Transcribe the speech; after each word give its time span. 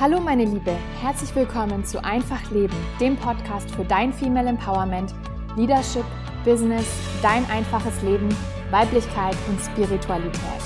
Hallo 0.00 0.20
meine 0.20 0.44
Liebe, 0.44 0.76
herzlich 1.00 1.34
willkommen 1.34 1.84
zu 1.84 2.04
Einfach 2.04 2.52
Leben, 2.52 2.76
dem 3.00 3.16
Podcast 3.16 3.68
für 3.72 3.84
dein 3.84 4.12
Female 4.12 4.48
Empowerment, 4.48 5.12
Leadership, 5.56 6.04
Business, 6.44 6.86
dein 7.20 7.44
einfaches 7.50 8.00
Leben, 8.02 8.28
Weiblichkeit 8.70 9.34
und 9.48 9.60
Spiritualität. 9.60 10.62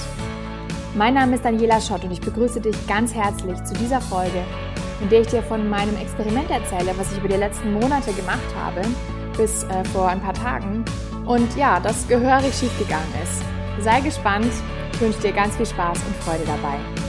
Mein 0.95 1.14
Name 1.14 1.37
ist 1.37 1.46
Daniela 1.46 1.81
Schott 1.81 2.05
und 2.05 2.11
ich 2.11 2.21
begrüße 2.21 2.61
dich 2.61 2.77
ganz 2.87 3.14
herzlich 3.14 3.57
zu 3.64 3.73
dieser 3.73 4.03
Folge, 4.03 4.45
in 5.00 5.09
der 5.09 5.23
ich 5.23 5.29
dir 5.29 5.43
von 5.43 5.67
meinem 5.67 5.96
Experiment 5.96 6.51
erzähle, 6.51 6.93
was 6.99 7.11
ich 7.12 7.19
über 7.19 7.29
die 7.29 7.37
letzten 7.37 7.73
Monate 7.73 8.12
gemacht 8.12 8.55
habe, 8.55 8.83
bis 9.39 9.64
äh, 9.64 9.83
vor 9.95 10.09
ein 10.09 10.21
paar 10.21 10.35
Tagen. 10.35 10.85
Und 11.25 11.57
ja, 11.57 11.80
das 11.80 12.07
gehörig 12.07 12.53
schief 12.53 12.79
gegangen 12.79 13.14
ist. 13.22 13.43
Sei 13.83 14.03
gespannt, 14.03 14.53
ich 14.93 15.00
wünsche 15.00 15.21
dir 15.21 15.33
ganz 15.33 15.57
viel 15.57 15.64
Spaß 15.64 15.99
und 16.07 16.17
Freude 16.17 16.44
dabei. 16.44 17.02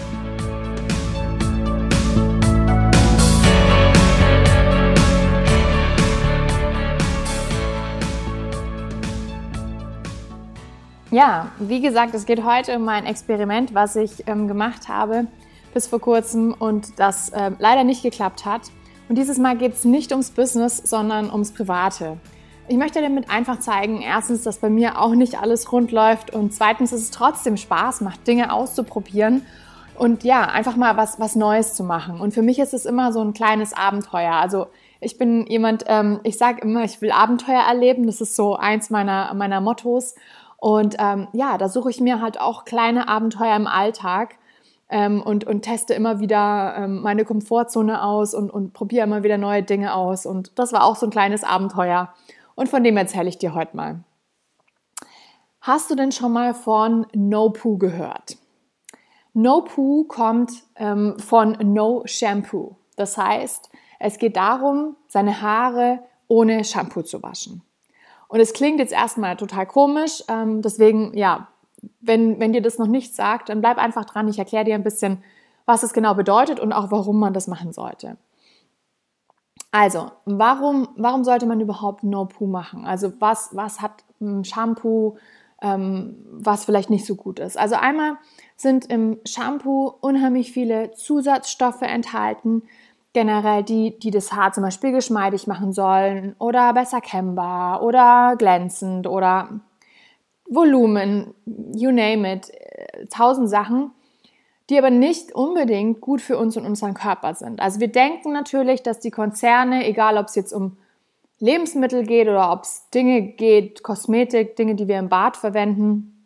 Ja, 11.13 11.52
wie 11.59 11.80
gesagt, 11.80 12.16
es 12.16 12.26
geht 12.26 12.44
heute 12.44 12.76
um 12.76 12.85
mein 12.85 13.05
Experiment, 13.05 13.76
was 13.76 13.95
ich 13.95 14.27
ähm, 14.27 14.48
gemacht 14.48 14.88
habe 14.88 15.27
bis 15.71 15.85
vor 15.85 15.99
kurzem 15.99 16.55
und 16.58 16.98
das 16.98 17.30
äh, 17.30 17.52
leider 17.59 17.84
nicht 17.84 18.02
geklappt 18.02 18.45
hat. 18.45 18.62
Und 19.09 19.20
dieses 19.20 19.38
Mal 19.38 19.55
geht 19.55 19.73
es 19.73 19.85
nicht 19.85 20.12
ums 20.12 20.31
Business, 20.31 20.77
sondern 20.77 21.30
ums 21.30 21.52
Private. 21.52 22.18
Ich 22.68 22.77
möchte 22.77 22.99
damit 22.99 23.30
einfach 23.30 23.59
zeigen, 23.59 24.02
erstens, 24.02 24.41
dass 24.41 24.57
bei 24.57 24.71
mir 24.71 24.99
auch 24.99 25.13
nicht 25.13 25.38
alles 25.40 25.71
rund 25.71 25.91
läuft 25.91 26.34
und 26.34 26.51
zweitens, 26.51 26.90
dass 26.90 27.01
es 27.01 27.12
trotzdem 27.12 27.57
Spaß 27.57 28.01
macht, 28.01 28.26
Dinge 28.26 28.51
auszuprobieren 28.51 29.45
und 29.95 30.23
ja, 30.23 30.41
einfach 30.45 30.77
mal 30.77 30.98
was, 30.98 31.20
was 31.20 31.35
Neues 31.35 31.76
zu 31.76 31.84
machen. 31.84 32.20
Und 32.21 32.34
für 32.34 32.41
mich 32.41 32.57
ist 32.57 32.73
es 32.73 32.88
immer 32.88 33.13
so 33.13 33.21
ein 33.21 33.34
kleines 33.34 33.73
Abenteuer. 33.73 34.34
Also 34.34 34.66
ich 34.99 35.20
bin 35.20 35.45
jemand, 35.45 35.84
ähm, 35.88 36.21
ich 36.23 36.40
sage 36.40 36.62
immer, 36.62 36.84
ich 36.84 37.01
will 37.01 37.12
Abenteuer 37.12 37.62
erleben. 37.62 38.07
Das 38.07 38.20
ist 38.20 38.35
so 38.35 38.55
eins 38.55 38.90
meiner, 38.90 39.32
meiner 39.35 39.62
Mottos. 39.62 40.16
Und 40.64 40.96
ähm, 40.98 41.28
ja, 41.34 41.58
da 41.58 41.68
suche 41.68 41.90
ich 41.90 42.00
mir 42.00 42.22
halt 42.22 42.40
auch 42.40 42.64
kleine 42.64 43.10
Abenteuer 43.10 43.54
im 43.54 43.68
Alltag 43.68 44.36
ähm, 44.88 45.22
und, 45.22 45.44
und 45.44 45.64
teste 45.64 45.94
immer 45.94 46.22
wieder 46.22 46.76
ähm, 46.78 47.02
meine 47.02 47.26
Komfortzone 47.26 48.02
aus 48.02 48.34
und, 48.34 48.50
und 48.50 48.72
probiere 48.72 49.04
immer 49.04 49.24
wieder 49.24 49.38
neue 49.38 49.62
Dinge 49.62 49.94
aus. 49.94 50.26
Und 50.26 50.58
das 50.58 50.72
war 50.72 50.86
auch 50.86 50.96
so 50.96 51.06
ein 51.06 51.10
kleines 51.10 51.44
Abenteuer. 51.44 52.14
Und 52.56 52.70
von 52.70 52.82
dem 52.82 52.96
erzähle 52.96 53.28
ich 53.28 53.38
dir 53.38 53.54
heute 53.54 53.76
mal. 53.76 54.06
Hast 55.60 55.91
du 55.91 55.96
denn 55.96 56.14
schon 56.14 56.32
mal 56.32 56.54
von 56.54 57.08
No 57.14 57.50
Poo 57.50 57.78
gehört? 57.78 58.38
No 59.34 59.66
Poo 59.66 60.06
kommt 60.06 60.64
ähm, 60.78 61.20
von 61.20 61.58
No 61.62 62.04
Shampoo. 62.06 62.78
Das 62.96 63.18
heißt, 63.18 63.70
es 64.00 64.18
geht 64.18 64.38
darum, 64.38 64.96
seine 65.09 65.41
Haare 65.41 66.00
ohne 66.30 66.64
Shampoo 66.64 67.02
zu 67.02 67.22
waschen. 67.22 67.64
Und 68.34 68.39
es 68.39 68.53
klingt 68.53 68.79
jetzt 68.79 68.91
erstmal 68.91 69.38
total 69.38 69.67
komisch, 69.67 70.23
ähm, 70.28 70.63
deswegen, 70.63 71.16
ja, 71.16 71.50
wenn, 72.01 72.39
wenn 72.39 72.51
dir 72.51 72.63
das 72.63 72.79
noch 72.79 72.88
nicht 72.88 73.13
sagt, 73.13 73.50
dann 73.50 73.62
bleib 73.62 73.78
einfach 73.78 74.06
dran. 74.06 74.28
Ich 74.28 74.39
erkläre 74.39 74.66
dir 74.66 74.73
ein 74.73 74.84
bisschen, 74.84 75.23
was 75.67 75.84
es 75.84 75.94
genau 75.94 76.16
bedeutet 76.16 76.59
und 76.59 76.73
auch 76.73 76.89
warum 76.89 77.19
man 77.19 77.35
das 77.35 77.45
machen 77.45 77.73
sollte. 77.73 78.17
Also, 79.69 80.09
warum, 80.25 80.88
warum 80.97 81.23
sollte 81.23 81.45
man 81.45 81.61
überhaupt 81.61 82.03
No-Poo 82.03 82.47
machen? 82.47 82.88
Also, 82.88 83.13
was, 83.19 83.56
was 83.56 83.84
hat 83.84 84.03
ein 84.19 84.44
Shampoo, 84.44 85.17
ähm, 85.61 86.17
was 86.31 86.66
vielleicht 86.66 86.89
nicht 86.89 87.06
so 87.06 87.13
gut 87.13 87.38
ist? 87.38 87.56
Also, 87.56 87.75
einmal 87.75 88.17
sind 88.56 88.88
im 88.88 89.19
Shampoo 89.28 89.93
unheimlich 90.01 90.51
viele 90.51 90.89
Zusatzstoffe 90.93 91.83
enthalten, 91.83 92.63
generell, 93.13 93.63
die, 93.63 93.97
die 94.00 94.12
das 94.12 94.34
Haar 94.34 94.51
zum 94.51 94.63
Beispiel 94.63 94.91
geschmeidig 94.91 95.47
machen 95.47 95.72
sollen 95.72 96.35
oder 96.40 96.74
besser 96.74 97.00
kennbar 97.00 97.84
oder 97.84 98.35
glänzend 98.38 99.07
oder 99.07 99.62
Volumen, 100.50 101.34
you 101.46 101.91
name 101.91 102.31
it, 102.31 102.50
äh, 102.50 103.06
tausend 103.07 103.50
Sachen, 103.50 103.91
die 104.69 104.78
aber 104.78 104.90
nicht 104.90 105.34
unbedingt 105.34 106.02
gut 106.02 106.22
für 106.22 106.38
uns 106.38 106.57
und 106.57 106.66
unseren 106.66 106.94
Körper 106.94 107.34
sind. 107.35 107.62
Also 107.62 107.79
wir 107.79 107.88
denken 107.88 108.34
natürlich, 108.34 108.81
dass 108.81 109.00
die 109.00 109.12
Konzerne, 109.12 109.85
egal 109.88 110.18
ob 110.18 110.28
es 110.28 110.35
jetzt 110.35 110.53
um 110.53 110.78
Lebensmittel 111.40 112.06
geht 112.06 112.28
oder 112.28 112.52
ob 112.52 112.63
es 112.63 112.90
Dinge 112.94 113.22
geht, 113.22 113.84
Kosmetik, 113.84 114.56
Dinge, 114.56 114.75
die 114.75 114.88
wir 114.88 115.00
im 115.00 115.09
Bad 115.09 115.38
verwenden, 115.38 116.25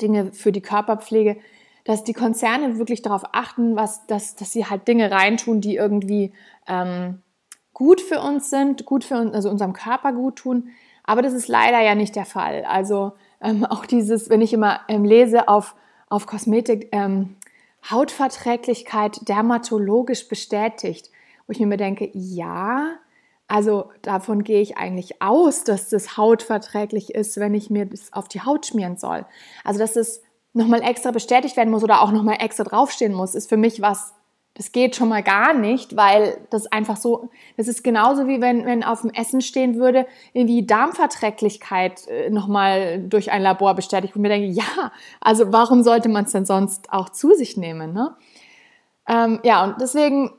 Dinge 0.00 0.32
für 0.32 0.52
die 0.52 0.60
Körperpflege, 0.60 1.36
dass 1.86 2.02
die 2.02 2.14
Konzerne 2.14 2.78
wirklich 2.78 3.00
darauf 3.00 3.22
achten, 3.32 3.76
was, 3.76 4.06
dass, 4.08 4.34
dass 4.34 4.52
sie 4.52 4.66
halt 4.66 4.88
Dinge 4.88 5.10
reintun, 5.12 5.60
die 5.60 5.76
irgendwie 5.76 6.32
ähm, 6.66 7.22
gut 7.72 8.00
für 8.00 8.20
uns 8.20 8.50
sind, 8.50 8.84
gut 8.84 9.04
für 9.04 9.16
uns, 9.18 9.32
also 9.32 9.48
unserem 9.48 9.72
Körper 9.72 10.12
gut 10.12 10.36
tun. 10.36 10.70
Aber 11.04 11.22
das 11.22 11.32
ist 11.32 11.46
leider 11.46 11.80
ja 11.80 11.94
nicht 11.94 12.16
der 12.16 12.24
Fall. 12.24 12.64
Also 12.64 13.12
ähm, 13.40 13.64
auch 13.64 13.86
dieses, 13.86 14.28
wenn 14.28 14.40
ich 14.40 14.52
immer 14.52 14.80
ähm, 14.88 15.04
lese 15.04 15.46
auf, 15.46 15.76
auf 16.08 16.26
Kosmetik, 16.26 16.88
ähm, 16.90 17.36
Hautverträglichkeit 17.88 19.28
dermatologisch 19.28 20.26
bestätigt, 20.26 21.10
wo 21.46 21.52
ich 21.52 21.60
mir 21.60 21.76
denke, 21.76 22.10
ja, 22.12 22.96
also 23.46 23.92
davon 24.02 24.42
gehe 24.42 24.60
ich 24.60 24.76
eigentlich 24.76 25.22
aus, 25.22 25.62
dass 25.62 25.88
das 25.88 26.16
hautverträglich 26.16 27.14
ist, 27.14 27.36
wenn 27.36 27.54
ich 27.54 27.70
mir 27.70 27.86
das 27.86 28.12
auf 28.12 28.26
die 28.26 28.40
Haut 28.40 28.66
schmieren 28.66 28.96
soll. 28.96 29.24
Also 29.62 29.78
dass 29.78 29.94
es 29.94 30.22
nochmal 30.56 30.82
extra 30.82 31.10
bestätigt 31.10 31.56
werden 31.56 31.70
muss 31.70 31.84
oder 31.84 32.02
auch 32.02 32.10
nochmal 32.10 32.38
extra 32.40 32.64
draufstehen 32.64 33.12
muss, 33.12 33.34
ist 33.34 33.48
für 33.48 33.56
mich 33.56 33.82
was, 33.82 34.14
das 34.54 34.72
geht 34.72 34.96
schon 34.96 35.08
mal 35.08 35.22
gar 35.22 35.52
nicht, 35.52 35.96
weil 35.96 36.38
das 36.50 36.66
einfach 36.66 36.96
so, 36.96 37.28
das 37.56 37.68
ist 37.68 37.84
genauso 37.84 38.26
wie 38.26 38.40
wenn, 38.40 38.64
wenn 38.64 38.82
auf 38.82 39.02
dem 39.02 39.10
Essen 39.10 39.42
stehen 39.42 39.76
würde, 39.76 40.06
irgendwie 40.32 40.66
Darmverträglichkeit 40.66 42.06
äh, 42.08 42.30
nochmal 42.30 43.00
durch 43.00 43.30
ein 43.30 43.42
Labor 43.42 43.74
bestätigt, 43.74 44.14
ich 44.16 44.20
mir 44.20 44.30
denke, 44.30 44.48
ja, 44.48 44.92
also 45.20 45.52
warum 45.52 45.82
sollte 45.82 46.08
man 46.08 46.24
es 46.24 46.32
denn 46.32 46.46
sonst 46.46 46.92
auch 46.92 47.10
zu 47.10 47.34
sich 47.34 47.56
nehmen? 47.56 47.92
Ne? 47.92 48.16
Ähm, 49.06 49.40
ja, 49.44 49.62
und 49.62 49.80
deswegen 49.80 50.30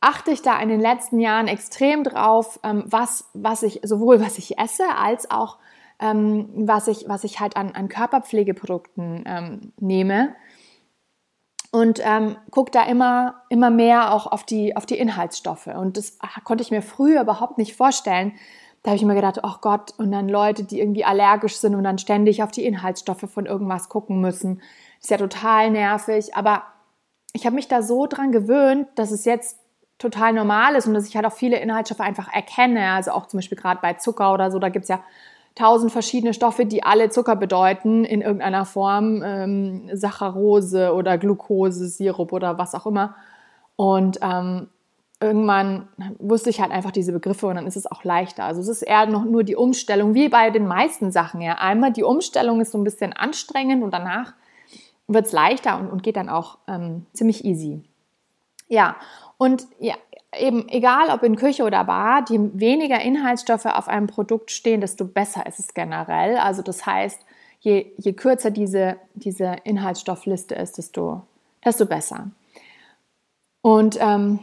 achte 0.00 0.30
ich 0.30 0.42
da 0.42 0.60
in 0.60 0.68
den 0.68 0.80
letzten 0.80 1.18
Jahren 1.18 1.48
extrem 1.48 2.04
drauf, 2.04 2.60
ähm, 2.62 2.84
was, 2.86 3.28
was 3.34 3.64
ich, 3.64 3.80
sowohl 3.82 4.20
was 4.20 4.38
ich 4.38 4.58
esse, 4.58 4.84
als 4.96 5.30
auch 5.30 5.58
ähm, 6.02 6.48
was, 6.54 6.88
ich, 6.88 7.04
was 7.08 7.24
ich 7.24 7.40
halt 7.40 7.56
an, 7.56 7.72
an 7.72 7.88
Körperpflegeprodukten 7.88 9.24
ähm, 9.26 9.72
nehme. 9.80 10.34
Und 11.70 12.00
ähm, 12.04 12.36
gucke 12.50 12.70
da 12.70 12.82
immer, 12.82 13.44
immer 13.48 13.70
mehr 13.70 14.12
auch 14.12 14.26
auf 14.26 14.44
die, 14.44 14.76
auf 14.76 14.84
die 14.84 14.98
Inhaltsstoffe. 14.98 15.68
Und 15.68 15.96
das 15.96 16.18
konnte 16.44 16.62
ich 16.62 16.70
mir 16.70 16.82
früher 16.82 17.22
überhaupt 17.22 17.56
nicht 17.56 17.74
vorstellen. 17.74 18.32
Da 18.82 18.90
habe 18.90 18.96
ich 18.96 19.04
mir 19.04 19.14
gedacht, 19.14 19.42
ach 19.42 19.62
Gott, 19.62 19.94
und 19.96 20.12
dann 20.12 20.28
Leute, 20.28 20.64
die 20.64 20.80
irgendwie 20.80 21.06
allergisch 21.06 21.56
sind 21.56 21.74
und 21.74 21.84
dann 21.84 21.96
ständig 21.96 22.42
auf 22.42 22.50
die 22.50 22.66
Inhaltsstoffe 22.66 23.24
von 23.32 23.46
irgendwas 23.46 23.88
gucken 23.88 24.20
müssen. 24.20 24.60
Ist 25.00 25.10
ja 25.10 25.16
total 25.16 25.70
nervig. 25.70 26.34
Aber 26.34 26.64
ich 27.32 27.46
habe 27.46 27.54
mich 27.54 27.68
da 27.68 27.80
so 27.80 28.06
dran 28.06 28.32
gewöhnt, 28.32 28.88
dass 28.96 29.10
es 29.10 29.24
jetzt 29.24 29.58
total 29.98 30.34
normal 30.34 30.74
ist 30.74 30.86
und 30.86 30.94
dass 30.94 31.06
ich 31.06 31.16
halt 31.16 31.24
auch 31.24 31.32
viele 31.32 31.58
Inhaltsstoffe 31.58 32.00
einfach 32.00 32.30
erkenne. 32.30 32.90
Also 32.90 33.12
auch 33.12 33.26
zum 33.28 33.38
Beispiel 33.38 33.56
gerade 33.56 33.80
bei 33.80 33.94
Zucker 33.94 34.34
oder 34.34 34.50
so, 34.50 34.58
da 34.58 34.68
gibt 34.68 34.82
es 34.82 34.88
ja 34.88 35.02
tausend 35.54 35.92
verschiedene 35.92 36.34
Stoffe, 36.34 36.66
die 36.66 36.82
alle 36.82 37.10
Zucker 37.10 37.36
bedeuten 37.36 38.04
in 38.04 38.22
irgendeiner 38.22 38.64
Form, 38.64 39.22
ähm, 39.24 39.90
Saccharose 39.92 40.94
oder 40.94 41.18
Glucose, 41.18 41.86
Sirup 41.88 42.32
oder 42.32 42.58
was 42.58 42.74
auch 42.74 42.86
immer. 42.86 43.14
Und 43.76 44.18
ähm, 44.22 44.68
irgendwann 45.20 45.88
wusste 46.18 46.50
ich 46.50 46.60
halt 46.60 46.72
einfach 46.72 46.90
diese 46.90 47.12
Begriffe 47.12 47.46
und 47.46 47.54
dann 47.54 47.66
ist 47.66 47.76
es 47.76 47.90
auch 47.90 48.04
leichter. 48.04 48.44
Also 48.44 48.60
es 48.60 48.68
ist 48.68 48.82
eher 48.82 49.06
noch 49.06 49.24
nur 49.24 49.44
die 49.44 49.56
Umstellung, 49.56 50.14
wie 50.14 50.28
bei 50.28 50.50
den 50.50 50.66
meisten 50.66 51.12
Sachen. 51.12 51.40
Ja. 51.40 51.54
Einmal 51.54 51.92
die 51.92 52.02
Umstellung 52.02 52.60
ist 52.60 52.72
so 52.72 52.78
ein 52.78 52.84
bisschen 52.84 53.12
anstrengend 53.12 53.82
und 53.82 53.92
danach 53.92 54.34
wird 55.06 55.26
es 55.26 55.32
leichter 55.32 55.78
und, 55.78 55.90
und, 55.90 56.02
geht 56.02 56.16
dann 56.16 56.28
auch 56.28 56.58
ähm, 56.66 57.06
ziemlich 57.12 57.44
easy. 57.44 57.82
Ja, 58.68 58.96
und 59.36 59.66
ja, 59.78 59.94
eben 60.38 60.68
egal 60.68 61.10
ob 61.10 61.22
in 61.22 61.36
Küche 61.36 61.64
oder 61.64 61.84
Bar, 61.84 62.24
je 62.28 62.38
weniger 62.54 63.00
Inhaltsstoffe 63.00 63.66
auf 63.66 63.88
einem 63.88 64.06
Produkt 64.06 64.50
stehen, 64.50 64.80
desto 64.80 65.04
besser 65.04 65.46
ist 65.46 65.58
es 65.58 65.74
generell. 65.74 66.36
Also 66.36 66.62
das 66.62 66.86
heißt, 66.86 67.20
je, 67.60 67.92
je 67.98 68.12
kürzer 68.12 68.50
diese, 68.50 68.96
diese 69.14 69.56
Inhaltsstoffliste 69.64 70.54
ist, 70.54 70.78
desto, 70.78 71.22
desto 71.64 71.86
besser. 71.86 72.30
Und 73.60 73.96
ähm, 74.00 74.40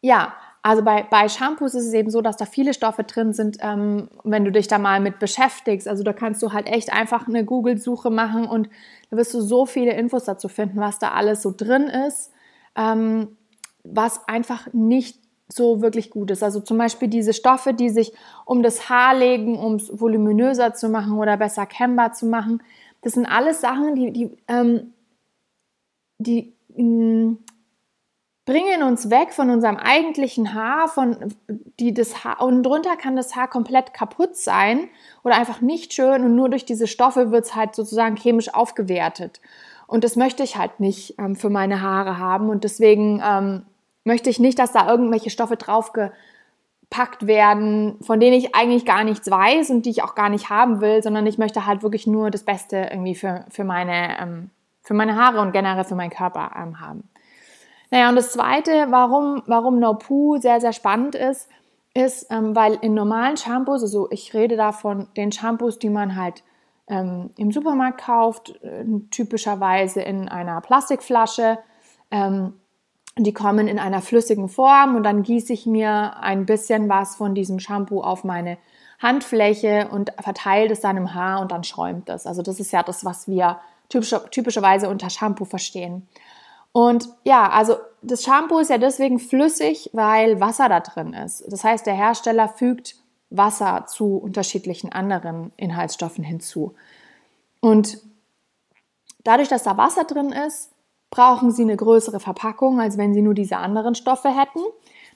ja, 0.00 0.34
also 0.62 0.82
bei, 0.82 1.02
bei 1.02 1.28
Shampoos 1.28 1.74
ist 1.74 1.86
es 1.86 1.92
eben 1.92 2.10
so, 2.10 2.22
dass 2.22 2.36
da 2.36 2.46
viele 2.46 2.72
Stoffe 2.72 3.04
drin 3.04 3.32
sind, 3.32 3.58
ähm, 3.60 4.08
wenn 4.22 4.44
du 4.44 4.52
dich 4.52 4.68
da 4.68 4.78
mal 4.78 5.00
mit 5.00 5.18
beschäftigst. 5.18 5.88
Also 5.88 6.02
da 6.04 6.12
kannst 6.12 6.42
du 6.42 6.52
halt 6.52 6.66
echt 6.66 6.92
einfach 6.92 7.28
eine 7.28 7.44
Google-Suche 7.44 8.10
machen 8.10 8.46
und 8.46 8.68
da 9.10 9.16
wirst 9.16 9.34
du 9.34 9.40
so 9.40 9.66
viele 9.66 9.92
Infos 9.92 10.24
dazu 10.24 10.48
finden, 10.48 10.80
was 10.80 10.98
da 10.98 11.12
alles 11.12 11.42
so 11.42 11.52
drin 11.54 11.82
ist. 11.82 12.32
Ähm, 12.76 13.36
was 13.84 14.26
einfach 14.28 14.72
nicht 14.72 15.20
so 15.48 15.82
wirklich 15.82 16.10
gut 16.10 16.30
ist. 16.30 16.42
Also 16.42 16.60
zum 16.60 16.78
Beispiel 16.78 17.08
diese 17.08 17.32
Stoffe, 17.32 17.74
die 17.74 17.90
sich 17.90 18.12
um 18.44 18.62
das 18.62 18.88
Haar 18.88 19.14
legen, 19.14 19.58
um 19.58 19.74
es 19.74 20.00
voluminöser 20.00 20.74
zu 20.74 20.88
machen 20.88 21.18
oder 21.18 21.36
besser 21.36 21.66
kennbar 21.66 22.12
zu 22.12 22.26
machen. 22.26 22.62
Das 23.02 23.12
sind 23.12 23.26
alles 23.26 23.60
Sachen, 23.60 23.94
die, 23.94 24.10
die, 24.12 24.36
ähm, 24.48 24.94
die, 26.18 26.54
mm, 26.76 27.36
bringen 28.46 28.82
uns 28.82 29.08
weg 29.08 29.32
von 29.32 29.50
unserem 29.50 29.76
eigentlichen 29.76 30.52
Haar, 30.52 30.88
von 30.88 31.34
die 31.80 31.94
das 31.94 32.24
Haar 32.24 32.42
und 32.42 32.62
drunter 32.62 32.96
kann 32.96 33.16
das 33.16 33.34
Haar 33.34 33.48
komplett 33.48 33.94
kaputt 33.94 34.36
sein 34.36 34.88
oder 35.22 35.36
einfach 35.36 35.60
nicht 35.60 35.94
schön 35.94 36.24
und 36.24 36.36
nur 36.36 36.50
durch 36.50 36.66
diese 36.66 36.86
Stoffe 36.86 37.30
wird 37.30 37.46
es 37.46 37.54
halt 37.54 37.74
sozusagen 37.74 38.16
chemisch 38.16 38.52
aufgewertet. 38.52 39.40
Und 39.86 40.04
das 40.04 40.16
möchte 40.16 40.42
ich 40.42 40.56
halt 40.56 40.80
nicht 40.80 41.18
ähm, 41.18 41.36
für 41.36 41.50
meine 41.50 41.80
Haare 41.80 42.18
haben 42.18 42.50
und 42.50 42.64
deswegen 42.64 43.22
ähm, 43.24 43.62
möchte 44.04 44.30
ich 44.30 44.38
nicht, 44.38 44.58
dass 44.58 44.72
da 44.72 44.88
irgendwelche 44.88 45.30
Stoffe 45.30 45.56
draufgepackt 45.56 47.26
werden, 47.26 47.98
von 48.02 48.20
denen 48.20 48.36
ich 48.36 48.54
eigentlich 48.54 48.84
gar 48.84 49.02
nichts 49.02 49.30
weiß 49.30 49.70
und 49.70 49.86
die 49.86 49.90
ich 49.90 50.02
auch 50.02 50.14
gar 50.14 50.28
nicht 50.28 50.50
haben 50.50 50.80
will, 50.80 51.02
sondern 51.02 51.26
ich 51.26 51.38
möchte 51.38 51.66
halt 51.66 51.82
wirklich 51.82 52.06
nur 52.06 52.30
das 52.30 52.44
Beste 52.44 52.88
irgendwie 52.90 53.14
für, 53.14 53.46
für, 53.48 53.64
meine, 53.64 54.20
ähm, 54.20 54.50
für 54.82 54.94
meine 54.94 55.16
Haare 55.16 55.40
und 55.40 55.52
generell 55.52 55.84
für 55.84 55.96
meinen 55.96 56.10
Körper 56.10 56.52
ähm, 56.56 56.80
haben. 56.80 57.08
Naja, 57.90 58.08
und 58.08 58.16
das 58.16 58.32
Zweite, 58.32 58.86
warum, 58.90 59.42
warum 59.46 59.78
No 59.78 59.94
Poo 59.94 60.36
sehr, 60.38 60.60
sehr 60.60 60.72
spannend 60.72 61.14
ist, 61.14 61.48
ist, 61.94 62.26
ähm, 62.30 62.56
weil 62.56 62.74
in 62.80 62.92
normalen 62.92 63.36
Shampoos, 63.36 63.82
also 63.82 64.08
ich 64.10 64.34
rede 64.34 64.56
da 64.56 64.72
von 64.72 65.06
den 65.16 65.30
Shampoos, 65.30 65.78
die 65.78 65.90
man 65.90 66.16
halt 66.16 66.42
ähm, 66.88 67.30
im 67.36 67.52
Supermarkt 67.52 68.00
kauft, 68.00 68.60
äh, 68.62 68.84
typischerweise 69.10 70.02
in 70.02 70.28
einer 70.28 70.60
Plastikflasche. 70.60 71.58
Ähm, 72.10 72.54
die 73.16 73.32
kommen 73.32 73.68
in 73.68 73.78
einer 73.78 74.02
flüssigen 74.02 74.48
Form 74.48 74.96
und 74.96 75.04
dann 75.04 75.22
gieße 75.22 75.52
ich 75.52 75.66
mir 75.66 76.16
ein 76.20 76.46
bisschen 76.46 76.88
was 76.88 77.16
von 77.16 77.34
diesem 77.34 77.60
Shampoo 77.60 78.02
auf 78.02 78.24
meine 78.24 78.58
Handfläche 78.98 79.88
und 79.90 80.12
verteile 80.20 80.72
es 80.72 80.80
dann 80.80 80.96
im 80.96 81.14
Haar 81.14 81.40
und 81.40 81.52
dann 81.52 81.62
schäumt 81.62 82.08
es. 82.08 82.26
Also 82.26 82.42
das 82.42 82.58
ist 82.58 82.72
ja 82.72 82.82
das, 82.82 83.04
was 83.04 83.28
wir 83.28 83.60
typischerweise 83.88 84.88
unter 84.88 85.10
Shampoo 85.10 85.44
verstehen. 85.44 86.08
Und 86.72 87.08
ja, 87.22 87.50
also 87.50 87.76
das 88.02 88.24
Shampoo 88.24 88.58
ist 88.58 88.70
ja 88.70 88.78
deswegen 88.78 89.20
flüssig, 89.20 89.90
weil 89.92 90.40
Wasser 90.40 90.68
da 90.68 90.80
drin 90.80 91.12
ist. 91.12 91.44
Das 91.46 91.62
heißt, 91.62 91.86
der 91.86 91.94
Hersteller 91.94 92.48
fügt 92.48 92.96
Wasser 93.30 93.86
zu 93.86 94.16
unterschiedlichen 94.16 94.90
anderen 94.90 95.52
Inhaltsstoffen 95.56 96.24
hinzu. 96.24 96.74
Und 97.60 97.98
dadurch, 99.22 99.48
dass 99.48 99.62
da 99.62 99.76
Wasser 99.76 100.04
drin 100.04 100.32
ist, 100.32 100.70
brauchen 101.14 101.52
sie 101.52 101.62
eine 101.62 101.76
größere 101.76 102.18
Verpackung, 102.18 102.80
als 102.80 102.98
wenn 102.98 103.14
sie 103.14 103.22
nur 103.22 103.34
diese 103.34 103.58
anderen 103.58 103.94
Stoffe 103.94 104.30
hätten. 104.30 104.58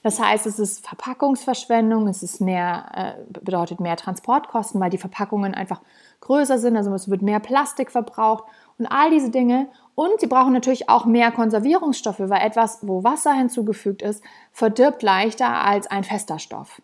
Das 0.01 0.17
heißt, 0.17 0.45
es 0.45 0.57
ist 0.57 0.87
Verpackungsverschwendung, 0.87 2.07
es 2.07 2.23
ist 2.23 2.39
mehr, 2.39 2.85
äh, 2.95 3.33
bedeutet 3.33 3.81
mehr 3.81 3.97
Transportkosten, 3.97 4.79
weil 4.79 4.91
die 4.91 4.97
Verpackungen 4.97 5.53
einfach 5.53 5.81
größer 6.21 6.57
sind, 6.57 6.77
also 6.77 6.93
es 6.93 7.09
wird 7.09 7.21
mehr 7.21 7.41
Plastik 7.41 7.91
verbraucht 7.91 8.45
und 8.77 8.85
all 8.85 9.09
diese 9.09 9.29
Dinge. 9.29 9.67
Und 9.93 10.21
sie 10.21 10.27
brauchen 10.27 10.53
natürlich 10.53 10.87
auch 10.87 11.03
mehr 11.03 11.31
Konservierungsstoffe, 11.31 12.21
weil 12.21 12.43
etwas, 12.43 12.79
wo 12.81 13.03
Wasser 13.03 13.33
hinzugefügt 13.33 14.01
ist, 14.01 14.23
verdirbt 14.53 15.03
leichter 15.03 15.49
als 15.49 15.87
ein 15.87 16.05
fester 16.05 16.39
Stoff. 16.39 16.81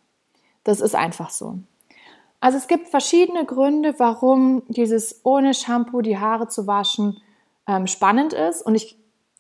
Das 0.65 0.81
ist 0.81 0.93
einfach 0.93 1.29
so. 1.29 1.59
Also 2.41 2.57
es 2.57 2.67
gibt 2.67 2.89
verschiedene 2.89 3.45
Gründe, 3.45 3.95
warum 3.97 4.63
dieses 4.67 5.21
ohne 5.23 5.53
Shampoo 5.53 6.01
die 6.01 6.19
Haare 6.19 6.49
zu 6.49 6.67
waschen 6.67 7.21
ähm, 7.65 7.87
spannend 7.87 8.33
ist. 8.33 8.61
Und 8.61 8.75
ich 8.75 8.97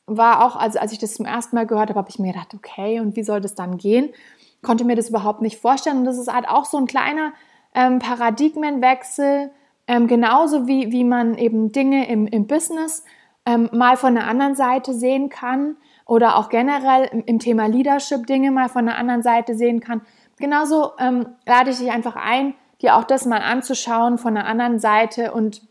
war 0.07 0.45
auch, 0.45 0.55
also 0.55 0.79
als 0.79 0.91
ich 0.91 0.99
das 0.99 1.15
zum 1.15 1.25
ersten 1.25 1.55
Mal 1.55 1.65
gehört 1.65 1.89
habe, 1.89 1.99
habe 1.99 2.09
ich 2.09 2.19
mir 2.19 2.31
gedacht, 2.31 2.53
okay, 2.53 2.99
und 2.99 3.15
wie 3.15 3.23
soll 3.23 3.41
das 3.41 3.55
dann 3.55 3.77
gehen? 3.77 4.13
Konnte 4.61 4.85
mir 4.85 4.95
das 4.95 5.09
überhaupt 5.09 5.41
nicht 5.41 5.59
vorstellen. 5.59 5.99
Und 5.99 6.05
das 6.05 6.17
ist 6.17 6.31
halt 6.31 6.47
auch 6.47 6.65
so 6.65 6.77
ein 6.77 6.85
kleiner 6.87 7.33
ähm, 7.73 7.99
Paradigmenwechsel, 7.99 9.51
ähm, 9.87 10.07
genauso 10.07 10.67
wie, 10.67 10.91
wie 10.91 11.03
man 11.03 11.37
eben 11.37 11.71
Dinge 11.71 12.07
im, 12.07 12.27
im 12.27 12.47
Business 12.47 13.03
ähm, 13.45 13.69
mal 13.71 13.97
von 13.97 14.15
der 14.15 14.27
anderen 14.27 14.55
Seite 14.55 14.93
sehen 14.93 15.29
kann 15.29 15.77
oder 16.05 16.37
auch 16.37 16.49
generell 16.49 17.09
im, 17.11 17.23
im, 17.25 17.39
Thema 17.39 17.67
Leadership 17.67 18.25
Dinge 18.25 18.51
mal 18.51 18.69
von 18.69 18.85
der 18.85 18.97
anderen 18.97 19.21
Seite 19.21 19.55
sehen 19.55 19.79
kann. 19.79 20.01
Genauso 20.37 20.91
ähm, 20.99 21.27
lade 21.45 21.69
ich 21.69 21.77
dich 21.77 21.91
einfach 21.91 22.15
ein, 22.15 22.55
dir 22.81 22.95
auch 22.95 23.03
das 23.03 23.25
mal 23.25 23.41
anzuschauen 23.41 24.17
von 24.17 24.33
der 24.33 24.45
anderen 24.47 24.79
Seite 24.79 25.31
und 25.31 25.61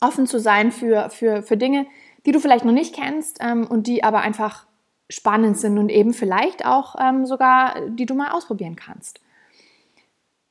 offen 0.00 0.26
zu 0.26 0.38
sein 0.38 0.70
für, 0.70 1.10
für, 1.10 1.42
für 1.42 1.56
Dinge, 1.56 1.86
die 2.26 2.32
du 2.32 2.40
vielleicht 2.40 2.64
noch 2.64 2.72
nicht 2.72 2.94
kennst 2.94 3.38
ähm, 3.40 3.66
und 3.66 3.86
die 3.86 4.04
aber 4.04 4.20
einfach 4.20 4.66
spannend 5.10 5.58
sind 5.58 5.78
und 5.78 5.90
eben 5.90 6.14
vielleicht 6.14 6.64
auch 6.64 6.96
ähm, 7.00 7.26
sogar, 7.26 7.74
die 7.88 8.06
du 8.06 8.14
mal 8.14 8.30
ausprobieren 8.30 8.76
kannst. 8.76 9.20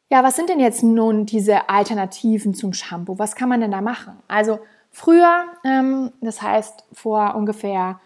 Ja, 0.09 0.23
was 0.23 0.35
sind 0.35 0.49
denn 0.49 0.59
jetzt 0.59 0.83
nun 0.83 1.25
diese 1.25 1.69
Alternativen 1.69 2.53
zum 2.53 2.73
Shampoo? 2.73 3.17
Was 3.17 3.35
kann 3.35 3.49
man 3.49 3.61
denn 3.61 3.71
da 3.71 3.81
machen? 3.81 4.13
Also 4.27 4.59
früher, 4.91 5.45
ähm, 5.63 6.11
das 6.21 6.41
heißt 6.41 6.85
vor 6.93 7.33
ungefähr, 7.35 7.99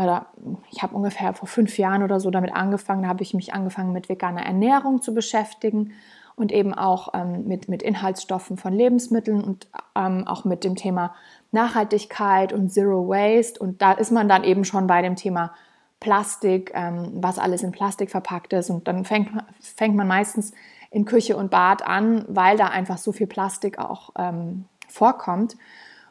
oder 0.00 0.28
ich 0.70 0.82
habe 0.82 0.96
ungefähr 0.96 1.34
vor 1.34 1.46
fünf 1.46 1.76
Jahren 1.76 2.02
oder 2.02 2.20
so 2.20 2.30
damit 2.30 2.54
angefangen, 2.54 3.02
da 3.02 3.08
habe 3.08 3.22
ich 3.22 3.34
mich 3.34 3.52
angefangen 3.52 3.92
mit 3.92 4.08
veganer 4.08 4.46
Ernährung 4.46 5.02
zu 5.02 5.12
beschäftigen 5.12 5.92
und 6.36 6.52
eben 6.52 6.72
auch 6.72 7.12
ähm, 7.12 7.46
mit, 7.46 7.68
mit 7.68 7.82
Inhaltsstoffen 7.82 8.56
von 8.56 8.72
Lebensmitteln 8.72 9.44
und 9.44 9.68
ähm, 9.94 10.26
auch 10.26 10.46
mit 10.46 10.64
dem 10.64 10.76
Thema 10.76 11.14
Nachhaltigkeit 11.52 12.52
und 12.52 12.70
Zero 12.70 13.08
Waste. 13.08 13.60
Und 13.60 13.80
da 13.82 13.92
ist 13.92 14.10
man 14.10 14.28
dann 14.28 14.44
eben 14.44 14.64
schon 14.64 14.86
bei 14.86 15.02
dem 15.02 15.16
Thema 15.16 15.52
Plastik, 16.00 16.72
ähm, 16.74 17.12
was 17.14 17.38
alles 17.38 17.62
in 17.62 17.70
Plastik 17.70 18.10
verpackt 18.10 18.52
ist. 18.52 18.70
Und 18.70 18.88
dann 18.88 19.04
fängt, 19.04 19.30
fängt 19.60 19.94
man 19.94 20.08
meistens 20.08 20.52
in 20.90 21.04
Küche 21.04 21.36
und 21.36 21.50
Bad 21.50 21.86
an, 21.86 22.24
weil 22.28 22.56
da 22.56 22.66
einfach 22.66 22.98
so 22.98 23.12
viel 23.12 23.26
Plastik 23.26 23.78
auch 23.78 24.10
ähm, 24.18 24.64
vorkommt. 24.88 25.56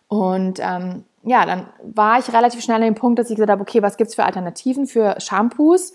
Und 0.08 0.60
ähm, 0.60 1.04
ja, 1.24 1.46
dann 1.46 1.68
war 1.84 2.20
ich 2.20 2.34
relativ 2.34 2.62
schnell 2.62 2.78
an 2.78 2.84
dem 2.84 2.96
Punkt, 2.96 3.20
dass 3.20 3.30
ich 3.30 3.36
gesagt 3.36 3.52
habe, 3.52 3.62
okay, 3.62 3.82
was 3.82 3.98
gibt 3.98 4.10
es 4.10 4.16
für 4.16 4.26
Alternativen 4.26 4.88
für 4.88 5.20
Shampoos? 5.20 5.94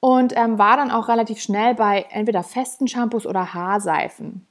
Und 0.00 0.36
ähm, 0.36 0.58
war 0.58 0.76
dann 0.76 0.90
auch 0.90 1.08
relativ 1.08 1.40
schnell 1.40 1.74
bei 1.74 2.06
entweder 2.10 2.42
festen 2.42 2.88
Shampoos 2.88 3.26
oder 3.26 3.54
Haarseifen. 3.54 4.46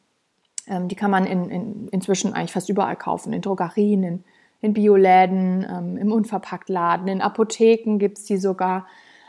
Ähm, 0.67 0.87
die 0.87 0.95
kann 0.95 1.11
man 1.11 1.25
in, 1.25 1.49
in, 1.49 1.87
inzwischen 1.89 2.33
eigentlich 2.33 2.53
fast 2.53 2.69
überall 2.69 2.95
kaufen, 2.95 3.33
in 3.33 3.41
Drogerien, 3.41 4.03
in, 4.03 4.23
in 4.61 4.73
Bioläden, 4.73 5.65
ähm, 5.69 5.97
im 5.97 6.11
Unverpacktladen, 6.11 7.07
in 7.07 7.21
Apotheken 7.21 7.97
gibt 7.97 8.19
es 8.19 8.25
die 8.25 8.37
sogar 8.37 8.87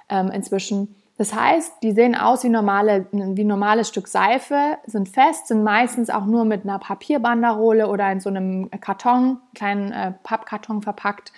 ähm, 0.08 0.31
inzwischen. 0.31 0.94
Das 1.19 1.34
heißt, 1.34 1.82
die 1.82 1.93
sehen 1.93 2.14
aus 2.14 2.43
wie, 2.43 2.49
normale, 2.49 3.06
wie 3.12 3.44
normales 3.44 3.88
Stück 3.88 4.08
Seife, 4.08 4.79
sind 4.87 5.08
fest, 5.08 5.49
sind 5.49 5.62
meistens 5.62 6.11
auch 6.11 6.25
nur 6.26 6.44
mit 6.44 6.64
einer 6.64 6.78
Papierbanderole 6.78 7.87
oder 7.88 8.11
in 8.11 8.21
so 8.21 8.28
einem 8.30 8.71
Karton, 8.80 9.38
kleinen 9.54 9.92
äh, 9.92 10.12
Pappkarton 10.23 10.83
verpackt 10.83 11.33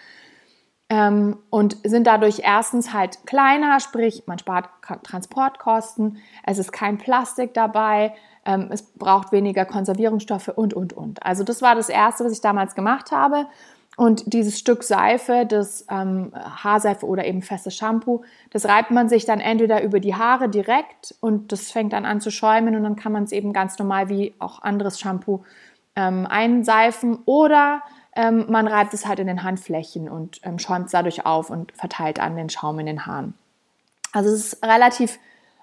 ähm, 0.89 1.39
und 1.51 1.77
sind 1.85 2.07
dadurch 2.07 2.41
erstens 2.45 2.93
halt 2.93 3.27
kleiner, 3.27 3.81
sprich 3.81 4.25
man 4.27 4.39
spart 4.39 4.69
Transportkosten, 5.03 6.19
es 6.45 6.59
ist 6.59 6.73
kein 6.73 6.99
Plastik 6.99 7.55
dabei, 7.55 8.15
ähm, 8.45 8.69
es 8.71 8.83
braucht 8.83 9.33
weniger 9.33 9.65
Konservierungsstoffe 9.65 10.49
und, 10.49 10.75
und, 10.75 10.93
und. 10.93 11.25
Also 11.25 11.43
das 11.43 11.63
war 11.63 11.75
das 11.75 11.89
Erste, 11.89 12.25
was 12.25 12.33
ich 12.33 12.41
damals 12.41 12.75
gemacht 12.75 13.13
habe. 13.13 13.47
Und 13.97 14.33
dieses 14.33 14.59
Stück 14.59 14.83
Seife, 14.83 15.47
das 15.49 15.87
ähm, 15.89 16.33
Haarseife 16.35 17.07
oder 17.07 17.25
eben 17.25 17.43
festes 17.43 17.77
Shampoo, 17.77 18.23
das 18.51 18.67
reibt 18.67 18.91
man 18.91 19.09
sich 19.09 19.25
dann 19.25 19.41
entweder 19.41 19.83
über 19.83 20.01
die 20.01 20.17
Haare 20.17 20.49
direkt 20.49 21.15
und 21.21 21.53
das 21.53 21.71
fängt 21.71 21.93
dann 21.93 22.05
an 22.05 22.21
zu 22.21 22.31
schäumen 22.31 22.75
und 22.75 22.83
dann 22.83 22.97
kann 22.97 23.13
man 23.13 23.23
es 23.23 23.33
eben 23.33 23.53
ganz 23.53 23.79
normal 23.79 24.09
wie 24.09 24.35
auch 24.41 24.63
anderes 24.63 24.99
Shampoo 24.99 25.45
ähm, 25.95 26.27
einseifen 26.27 27.19
oder 27.25 27.83
ähm, 28.17 28.47
man 28.49 28.67
reibt 28.67 28.95
es 28.95 29.07
halt 29.07 29.21
in 29.21 29.29
den 29.29 29.43
Handflächen 29.43 30.09
und 30.09 30.41
ähm, 30.43 30.59
schäumt 30.59 30.87
es 30.87 30.93
dadurch 30.93 31.25
auf 31.25 31.51
und 31.51 31.73
verteilt 31.73 32.21
an 32.21 32.37
den 32.37 32.51
Schaum 32.51 32.79
in 32.81 32.87
den 32.87 33.07
Haaren. 33.07 33.35
Also 34.13 34.31
es 34.31 34.55
ist 34.55 34.65
relativ 34.65 35.19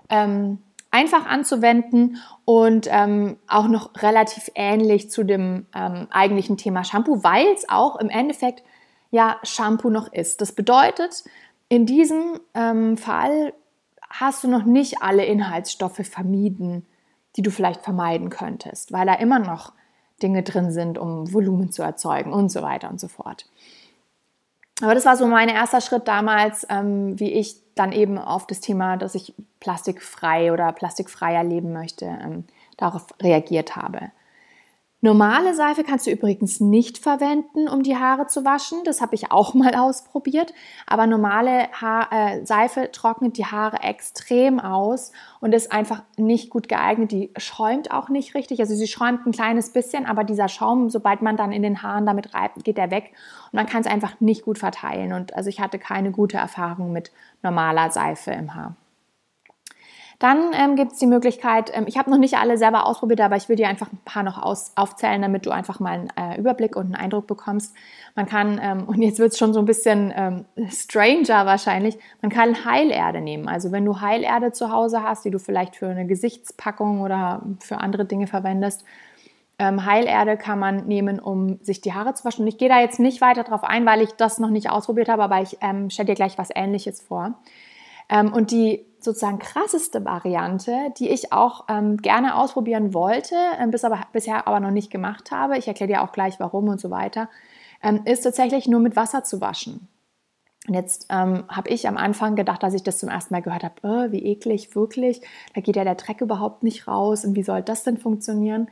ähm, 0.09 0.59
einfach 0.91 1.25
anzuwenden 1.25 2.17
und 2.45 2.88
ähm, 2.91 3.38
auch 3.48 3.67
noch 3.67 3.91
relativ 4.01 4.51
ähnlich 4.55 5.10
zu 5.10 5.24
dem 5.24 5.65
ähm, 5.74 6.07
eigentlichen 6.12 6.57
Thema 6.57 6.83
Shampoo, 6.83 7.24
weil 7.24 7.48
es 7.48 7.67
auch 7.69 7.95
im 7.95 8.10
Endeffekt 8.10 8.62
ja 9.10 9.38
Shampoo 9.43 9.89
noch 9.89 10.12
ist. 10.12 10.41
Das 10.41 10.51
bedeutet, 10.51 11.24
in 11.69 11.86
diesem 11.86 12.39
ähm, 12.53 12.98
Fall 12.98 13.53
hast 14.10 14.43
du 14.43 14.50
noch 14.50 14.65
nicht 14.65 15.01
alle 15.01 15.24
Inhaltsstoffe 15.24 16.05
vermieden, 16.05 16.86
die 17.38 17.41
du 17.41 17.50
vielleicht 17.50 17.81
vermeiden 17.81 18.29
könntest, 18.29 18.91
weil 18.91 19.05
da 19.05 19.13
immer 19.13 19.39
noch 19.39 19.71
Dinge 20.21 20.43
drin 20.43 20.71
sind, 20.71 20.98
um 20.98 21.33
Volumen 21.33 21.71
zu 21.71 21.81
erzeugen 21.81 22.33
und 22.33 22.50
so 22.50 22.62
weiter 22.62 22.89
und 22.89 23.00
so 23.00 23.07
fort. 23.07 23.45
Aber 24.81 24.95
das 24.95 25.05
war 25.05 25.15
so 25.15 25.27
mein 25.27 25.50
erster 25.50 25.81
Schritt 25.81 26.07
damals, 26.07 26.65
ähm, 26.69 27.19
wie 27.19 27.31
ich 27.31 27.55
dann 27.75 27.91
eben 27.91 28.17
auf 28.17 28.47
das 28.47 28.59
Thema, 28.59 28.97
dass 28.97 29.15
ich 29.15 29.33
plastikfrei 29.59 30.51
oder 30.51 30.71
plastikfreier 30.71 31.43
leben 31.43 31.73
möchte, 31.73 32.05
ähm, 32.05 32.45
darauf 32.77 33.05
reagiert 33.21 33.75
habe. 33.75 34.11
Normale 35.03 35.55
Seife 35.55 35.84
kannst 35.84 36.05
du 36.05 36.12
übrigens 36.12 36.60
nicht 36.60 37.00
verwenden, 37.00 37.67
um 37.67 37.81
die 37.81 37.98
Haare 37.98 38.27
zu 38.27 38.46
waschen. 38.46 38.84
Das 38.84 39.01
habe 39.01 39.15
ich 39.15 39.31
auch 39.31 39.53
mal 39.55 39.74
ausprobiert. 39.74 40.53
Aber 40.86 41.08
normale 41.08 41.72
Haar, 41.74 42.10
äh, 42.12 42.46
Seife 42.46 42.91
trocknet 42.91 43.36
die 43.38 43.46
Haare 43.46 43.81
extrem 43.81 44.60
aus 44.60 45.12
und 45.39 45.55
ist 45.55 45.72
einfach 45.72 46.03
nicht 46.17 46.51
gut 46.51 46.70
geeignet. 46.70 47.12
Die 47.12 47.31
schäumt 47.38 47.89
auch 47.89 48.10
nicht 48.10 48.36
richtig. 48.36 48.60
Also 48.60 48.75
sie 48.75 48.86
schäumt 48.86 49.25
ein 49.25 49.31
kleines 49.31 49.74
bisschen, 49.74 50.05
aber 50.05 50.24
dieser 50.24 50.48
Schaum, 50.48 50.91
sobald 50.91 51.24
man 51.24 51.36
dann 51.36 51.51
in 51.51 51.63
den 51.63 51.81
Haaren 51.81 52.05
damit 52.05 52.36
reibt, 52.36 52.63
geht 52.63 52.77
er 52.77 52.91
weg 52.91 53.12
und 53.51 53.58
man 53.58 53.65
kann 53.65 53.81
es 53.81 53.88
einfach 53.88 54.20
nicht 54.20 54.46
gut 54.46 54.60
verteilen. 54.60 55.13
Und 55.13 55.34
also 55.36 55.50
ich 55.50 55.60
hatte 55.60 55.79
keine 55.79 56.12
gute 56.12 56.38
Erfahrung 56.38 56.93
mit 56.93 57.12
normaler 57.41 57.89
Seife 57.89 58.29
im 58.31 58.53
Haar. 58.53 58.75
Dann 60.22 60.51
ähm, 60.54 60.75
gibt 60.75 60.92
es 60.92 61.00
die 61.00 61.08
Möglichkeit, 61.08 61.72
ähm, 61.74 61.86
ich 61.88 61.98
habe 61.98 62.12
noch 62.12 62.20
nicht 62.20 62.38
alle 62.38 62.56
selber 62.56 62.86
ausprobiert, 62.86 63.22
aber 63.22 63.38
ich 63.38 63.50
will 63.50 63.56
dir 63.56 63.68
einfach 63.68 63.92
ein 63.92 63.98
paar 64.06 64.22
noch 64.22 64.40
aus, 64.40 64.72
aufzählen, 64.75 65.20
damit 65.20 65.48
du 65.48 65.50
einfach 65.50 65.80
mal 65.80 65.94
einen 65.94 66.10
äh, 66.16 66.40
Überblick 66.40 66.75
und 66.75 66.86
einen 66.86 66.96
Eindruck 66.96 67.25
bekommst. 67.25 67.75
Man 68.16 68.28
kann, 68.28 68.60
ähm, 68.62 68.84
und 68.88 69.01
jetzt 69.01 69.18
wird 69.18 69.32
es 69.32 69.40
schon 69.40 69.51
so 69.51 69.58
ein 69.60 69.66
bisschen 69.66 70.13
ähm, 70.16 70.46
stranger 70.70 71.48
wahrscheinlich, 71.48 71.98
man 72.22 72.30
kann 72.30 72.66
Heilerde 72.66 73.20
nehmen. 73.20 73.48
Also 73.48 73.72
wenn 73.72 73.84
du 73.84 74.00
Heilerde 74.00 74.51
zu 74.51 74.72
Hause 74.72 75.01
hast, 75.01 75.25
die 75.25 75.32
du 75.32 75.40
vielleicht 75.40 75.75
für 75.75 75.88
eine 75.88 76.06
Gesichtspackung 76.06 77.01
oder 77.01 77.42
für 77.60 77.80
andere 77.80 78.06
Dinge 78.06 78.28
verwendest, 78.28 78.86
ähm, 79.58 79.88
Heilerde 79.88 80.38
kann 80.38 80.60
man 80.60 80.86
nehmen, 80.86 81.20
um 81.20 81.58
sich 81.63 81.82
die 81.82 81.94
Haare 81.94 82.13
zu 82.13 82.25
waschen. 82.25 82.44
Und 82.44 82.48
ich 82.48 82.60
gehe 82.60 82.70
da 82.70 82.80
jetzt 82.80 83.00
nicht 83.00 83.22
weiter 83.22 83.44
drauf 83.44 83.63
ein, 83.63 83.88
weil 83.88 84.01
ich 84.01 84.12
das 84.12 84.38
noch 84.38 84.51
nicht 84.51 84.70
ausprobiert 84.70 85.10
habe, 85.10 85.24
aber 85.24 85.42
ich 85.42 85.58
ähm, 85.62 85.90
stelle 85.90 86.08
dir 86.08 86.16
gleich 86.16 86.38
was 86.38 86.50
Ähnliches 86.54 87.01
vor. 87.01 87.40
Ähm, 88.08 88.32
und 88.32 88.51
die 88.51 88.86
sozusagen 89.03 89.39
krasseste 89.39 90.05
Variante, 90.05 90.93
die 90.98 91.10
ich 91.10 91.34
auch 91.34 91.65
ähm, 91.70 91.98
gerne 91.98 92.36
ausprobieren 92.36 92.93
wollte, 92.93 93.36
äh, 93.60 93.67
bis 93.67 93.84
aber, 93.84 94.01
bisher 94.13 94.48
aber 94.48 94.60
noch 94.60 94.72
nicht 94.72 94.91
gemacht 94.91 95.31
habe, 95.31 95.58
ich 95.58 95.67
erkläre 95.67 95.91
dir 95.91 96.01
auch 96.03 96.12
gleich 96.12 96.39
warum 96.39 96.67
und 96.67 96.79
so 96.79 96.91
weiter, 96.91 97.29
ähm, 97.84 98.01
ist 98.05 98.22
tatsächlich 98.22 98.67
nur 98.67 98.79
mit 98.79 98.96
Wasser 98.96 99.24
zu 99.24 99.41
waschen. 99.41 99.88
Und 100.67 100.75
jetzt 100.75 101.08
ähm, 101.10 101.43
habe 101.48 101.70
ich 101.70 101.88
am 101.88 101.98
Anfang 101.98 102.36
gedacht, 102.36 102.62
dass 102.62 102.75
ich 102.75 102.84
das 102.84 103.00
zum 103.00 103.10
ersten 103.10 103.34
Mal 103.34 103.41
gehört 103.41 103.63
habe, 103.63 103.75
oh, 103.81 104.12
wie 104.12 104.24
eklig, 104.24 104.75
wirklich, 104.75 105.22
da 105.55 105.62
geht 105.62 105.75
ja 105.75 105.84
der 105.84 105.96
Dreck 105.96 106.22
überhaupt 106.22 106.62
nicht 106.62 106.88
raus 106.88 107.25
und 107.25 107.36
wie 107.36 107.43
soll 107.43 107.63
das 107.63 107.84
denn 107.84 107.98
funktionieren? 107.98 108.70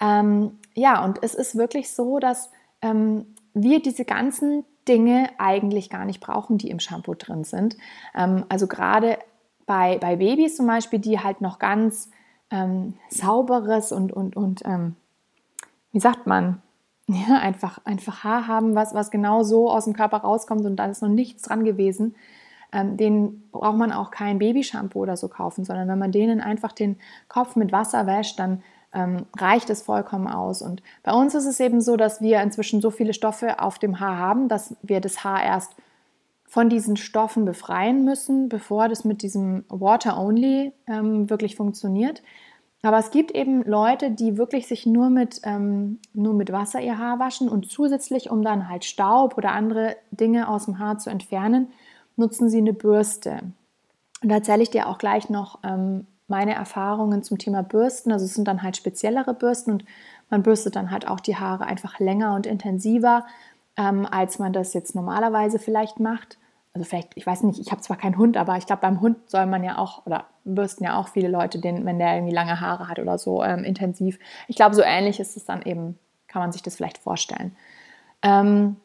Ähm, 0.00 0.58
ja, 0.74 1.02
und 1.02 1.22
es 1.22 1.34
ist 1.34 1.56
wirklich 1.56 1.90
so, 1.90 2.18
dass 2.18 2.50
ähm, 2.82 3.34
wir 3.54 3.80
diese 3.80 4.04
ganzen 4.04 4.64
Dinge 4.86 5.30
eigentlich 5.38 5.90
gar 5.90 6.04
nicht 6.04 6.20
brauchen, 6.20 6.58
die 6.58 6.70
im 6.70 6.80
Shampoo 6.80 7.14
drin 7.14 7.44
sind. 7.44 7.76
Ähm, 8.14 8.44
also 8.48 8.66
gerade 8.66 9.18
bei, 9.72 9.96
bei 9.96 10.16
Babys 10.16 10.56
zum 10.56 10.66
Beispiel, 10.66 10.98
die 10.98 11.18
halt 11.18 11.40
noch 11.40 11.58
ganz 11.58 12.10
ähm, 12.50 12.92
sauberes 13.08 13.90
und, 13.90 14.12
und, 14.12 14.36
und 14.36 14.60
ähm, 14.66 14.96
wie 15.92 16.00
sagt 16.00 16.26
man, 16.26 16.60
ja, 17.06 17.38
einfach, 17.38 17.80
einfach 17.86 18.22
Haar 18.22 18.46
haben, 18.46 18.74
was, 18.74 18.92
was 18.92 19.10
genau 19.10 19.44
so 19.44 19.70
aus 19.70 19.86
dem 19.86 19.94
Körper 19.94 20.18
rauskommt 20.18 20.66
und 20.66 20.76
da 20.76 20.84
ist 20.84 21.00
noch 21.00 21.08
nichts 21.08 21.44
dran 21.44 21.64
gewesen. 21.64 22.14
Ähm, 22.70 22.98
den 22.98 23.48
braucht 23.50 23.78
man 23.78 23.92
auch 23.92 24.10
kein 24.10 24.38
Babyshampoo 24.38 25.00
oder 25.00 25.16
so 25.16 25.28
kaufen, 25.28 25.64
sondern 25.64 25.88
wenn 25.88 25.98
man 25.98 26.12
denen 26.12 26.42
einfach 26.42 26.72
den 26.72 26.98
Kopf 27.28 27.56
mit 27.56 27.72
Wasser 27.72 28.06
wäscht, 28.06 28.38
dann 28.38 28.62
ähm, 28.92 29.24
reicht 29.38 29.70
es 29.70 29.80
vollkommen 29.80 30.28
aus. 30.28 30.60
Und 30.60 30.82
bei 31.02 31.14
uns 31.14 31.34
ist 31.34 31.46
es 31.46 31.60
eben 31.60 31.80
so, 31.80 31.96
dass 31.96 32.20
wir 32.20 32.42
inzwischen 32.42 32.82
so 32.82 32.90
viele 32.90 33.14
Stoffe 33.14 33.58
auf 33.58 33.78
dem 33.78 34.00
Haar 34.00 34.18
haben, 34.18 34.48
dass 34.48 34.76
wir 34.82 35.00
das 35.00 35.24
Haar 35.24 35.42
erst 35.42 35.74
von 36.52 36.68
diesen 36.68 36.98
Stoffen 36.98 37.46
befreien 37.46 38.04
müssen, 38.04 38.50
bevor 38.50 38.90
das 38.90 39.06
mit 39.06 39.22
diesem 39.22 39.64
Water 39.70 40.20
Only 40.20 40.74
ähm, 40.86 41.30
wirklich 41.30 41.56
funktioniert. 41.56 42.22
Aber 42.82 42.98
es 42.98 43.10
gibt 43.10 43.30
eben 43.30 43.62
Leute, 43.64 44.10
die 44.10 44.36
wirklich 44.36 44.66
sich 44.66 44.84
nur 44.84 45.08
mit, 45.08 45.40
ähm, 45.44 45.98
nur 46.12 46.34
mit 46.34 46.52
Wasser 46.52 46.78
ihr 46.82 46.98
Haar 46.98 47.18
waschen 47.18 47.48
und 47.48 47.70
zusätzlich, 47.70 48.30
um 48.30 48.42
dann 48.42 48.68
halt 48.68 48.84
Staub 48.84 49.38
oder 49.38 49.52
andere 49.52 49.96
Dinge 50.10 50.46
aus 50.46 50.66
dem 50.66 50.78
Haar 50.78 50.98
zu 50.98 51.08
entfernen, 51.08 51.68
nutzen 52.16 52.50
sie 52.50 52.58
eine 52.58 52.74
Bürste. 52.74 53.38
Und 54.22 54.28
da 54.28 54.34
erzähle 54.34 54.62
ich 54.62 54.68
dir 54.68 54.88
auch 54.88 54.98
gleich 54.98 55.30
noch 55.30 55.60
ähm, 55.64 56.06
meine 56.28 56.54
Erfahrungen 56.54 57.22
zum 57.22 57.38
Thema 57.38 57.62
Bürsten. 57.62 58.12
Also 58.12 58.26
es 58.26 58.34
sind 58.34 58.46
dann 58.46 58.62
halt 58.62 58.76
speziellere 58.76 59.32
Bürsten 59.32 59.70
und 59.70 59.86
man 60.28 60.42
bürstet 60.42 60.76
dann 60.76 60.90
halt 60.90 61.08
auch 61.08 61.20
die 61.20 61.36
Haare 61.36 61.64
einfach 61.64 61.98
länger 61.98 62.34
und 62.34 62.46
intensiver, 62.46 63.24
ähm, 63.78 64.04
als 64.04 64.38
man 64.38 64.52
das 64.52 64.74
jetzt 64.74 64.94
normalerweise 64.94 65.58
vielleicht 65.58 65.98
macht. 65.98 66.36
Also 66.74 66.88
vielleicht, 66.88 67.10
ich 67.16 67.26
weiß 67.26 67.42
nicht, 67.42 67.60
ich 67.60 67.70
habe 67.70 67.82
zwar 67.82 67.98
keinen 67.98 68.16
Hund, 68.16 68.38
aber 68.38 68.56
ich 68.56 68.64
glaube, 68.66 68.80
beim 68.80 69.02
Hund 69.02 69.30
soll 69.30 69.44
man 69.46 69.62
ja 69.62 69.76
auch, 69.76 70.06
oder 70.06 70.24
bürsten 70.44 70.84
ja 70.84 70.98
auch 70.98 71.08
viele 71.08 71.28
Leute, 71.28 71.58
den, 71.58 71.84
wenn 71.84 71.98
der 71.98 72.14
irgendwie 72.14 72.34
lange 72.34 72.60
Haare 72.60 72.88
hat 72.88 72.98
oder 72.98 73.18
so, 73.18 73.44
ähm, 73.44 73.62
intensiv. 73.64 74.18
Ich 74.48 74.56
glaube, 74.56 74.74
so 74.74 74.80
ähnlich 74.82 75.20
ist 75.20 75.36
es 75.36 75.44
dann 75.44 75.60
eben, 75.62 75.98
kann 76.28 76.40
man 76.40 76.50
sich 76.50 76.62
das 76.62 76.76
vielleicht 76.76 76.96
vorstellen. 76.96 77.54
Ähm, 78.22 78.76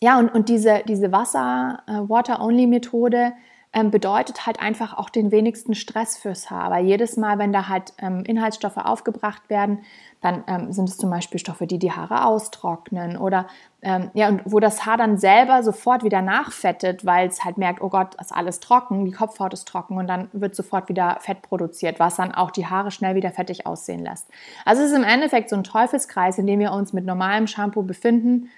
ja, 0.00 0.16
und, 0.18 0.32
und 0.32 0.48
diese, 0.48 0.82
diese 0.86 1.10
Wasser-Water-Only-Methode, 1.10 3.16
äh, 3.16 3.30
ähm, 3.78 3.90
bedeutet 3.90 4.46
halt 4.46 4.60
einfach 4.60 4.96
auch 4.96 5.08
den 5.08 5.30
wenigsten 5.30 5.74
Stress 5.74 6.16
fürs 6.16 6.50
Haar. 6.50 6.70
Weil 6.70 6.84
jedes 6.84 7.16
Mal, 7.16 7.38
wenn 7.38 7.52
da 7.52 7.68
halt 7.68 7.92
ähm, 7.98 8.24
Inhaltsstoffe 8.24 8.76
aufgebracht 8.76 9.42
werden, 9.48 9.80
dann 10.20 10.42
ähm, 10.48 10.72
sind 10.72 10.88
es 10.88 10.96
zum 10.96 11.10
Beispiel 11.10 11.38
Stoffe, 11.38 11.66
die 11.66 11.78
die 11.78 11.92
Haare 11.92 12.24
austrocknen 12.24 13.16
oder 13.16 13.46
ähm, 13.80 14.10
ja, 14.14 14.28
und 14.28 14.42
wo 14.44 14.58
das 14.58 14.84
Haar 14.84 14.96
dann 14.96 15.16
selber 15.16 15.62
sofort 15.62 16.02
wieder 16.02 16.22
nachfettet, 16.22 17.06
weil 17.06 17.28
es 17.28 17.44
halt 17.44 17.56
merkt, 17.56 17.80
oh 17.80 17.88
Gott, 17.88 18.16
ist 18.20 18.34
alles 18.34 18.58
trocken, 18.58 19.04
die 19.04 19.12
Kopfhaut 19.12 19.52
ist 19.54 19.68
trocken 19.68 19.96
und 19.96 20.08
dann 20.08 20.28
wird 20.32 20.56
sofort 20.56 20.88
wieder 20.88 21.18
Fett 21.20 21.42
produziert, 21.42 22.00
was 22.00 22.16
dann 22.16 22.34
auch 22.34 22.50
die 22.50 22.66
Haare 22.66 22.90
schnell 22.90 23.14
wieder 23.14 23.30
fettig 23.30 23.66
aussehen 23.66 24.02
lässt. 24.02 24.26
Also 24.64 24.82
es 24.82 24.90
ist 24.90 24.96
im 24.96 25.04
Endeffekt 25.04 25.50
so 25.50 25.56
ein 25.56 25.62
Teufelskreis, 25.62 26.38
in 26.38 26.48
dem 26.48 26.58
wir 26.58 26.72
uns 26.72 26.92
mit 26.92 27.04
normalem 27.04 27.46
Shampoo 27.46 27.82
befinden 27.82 28.50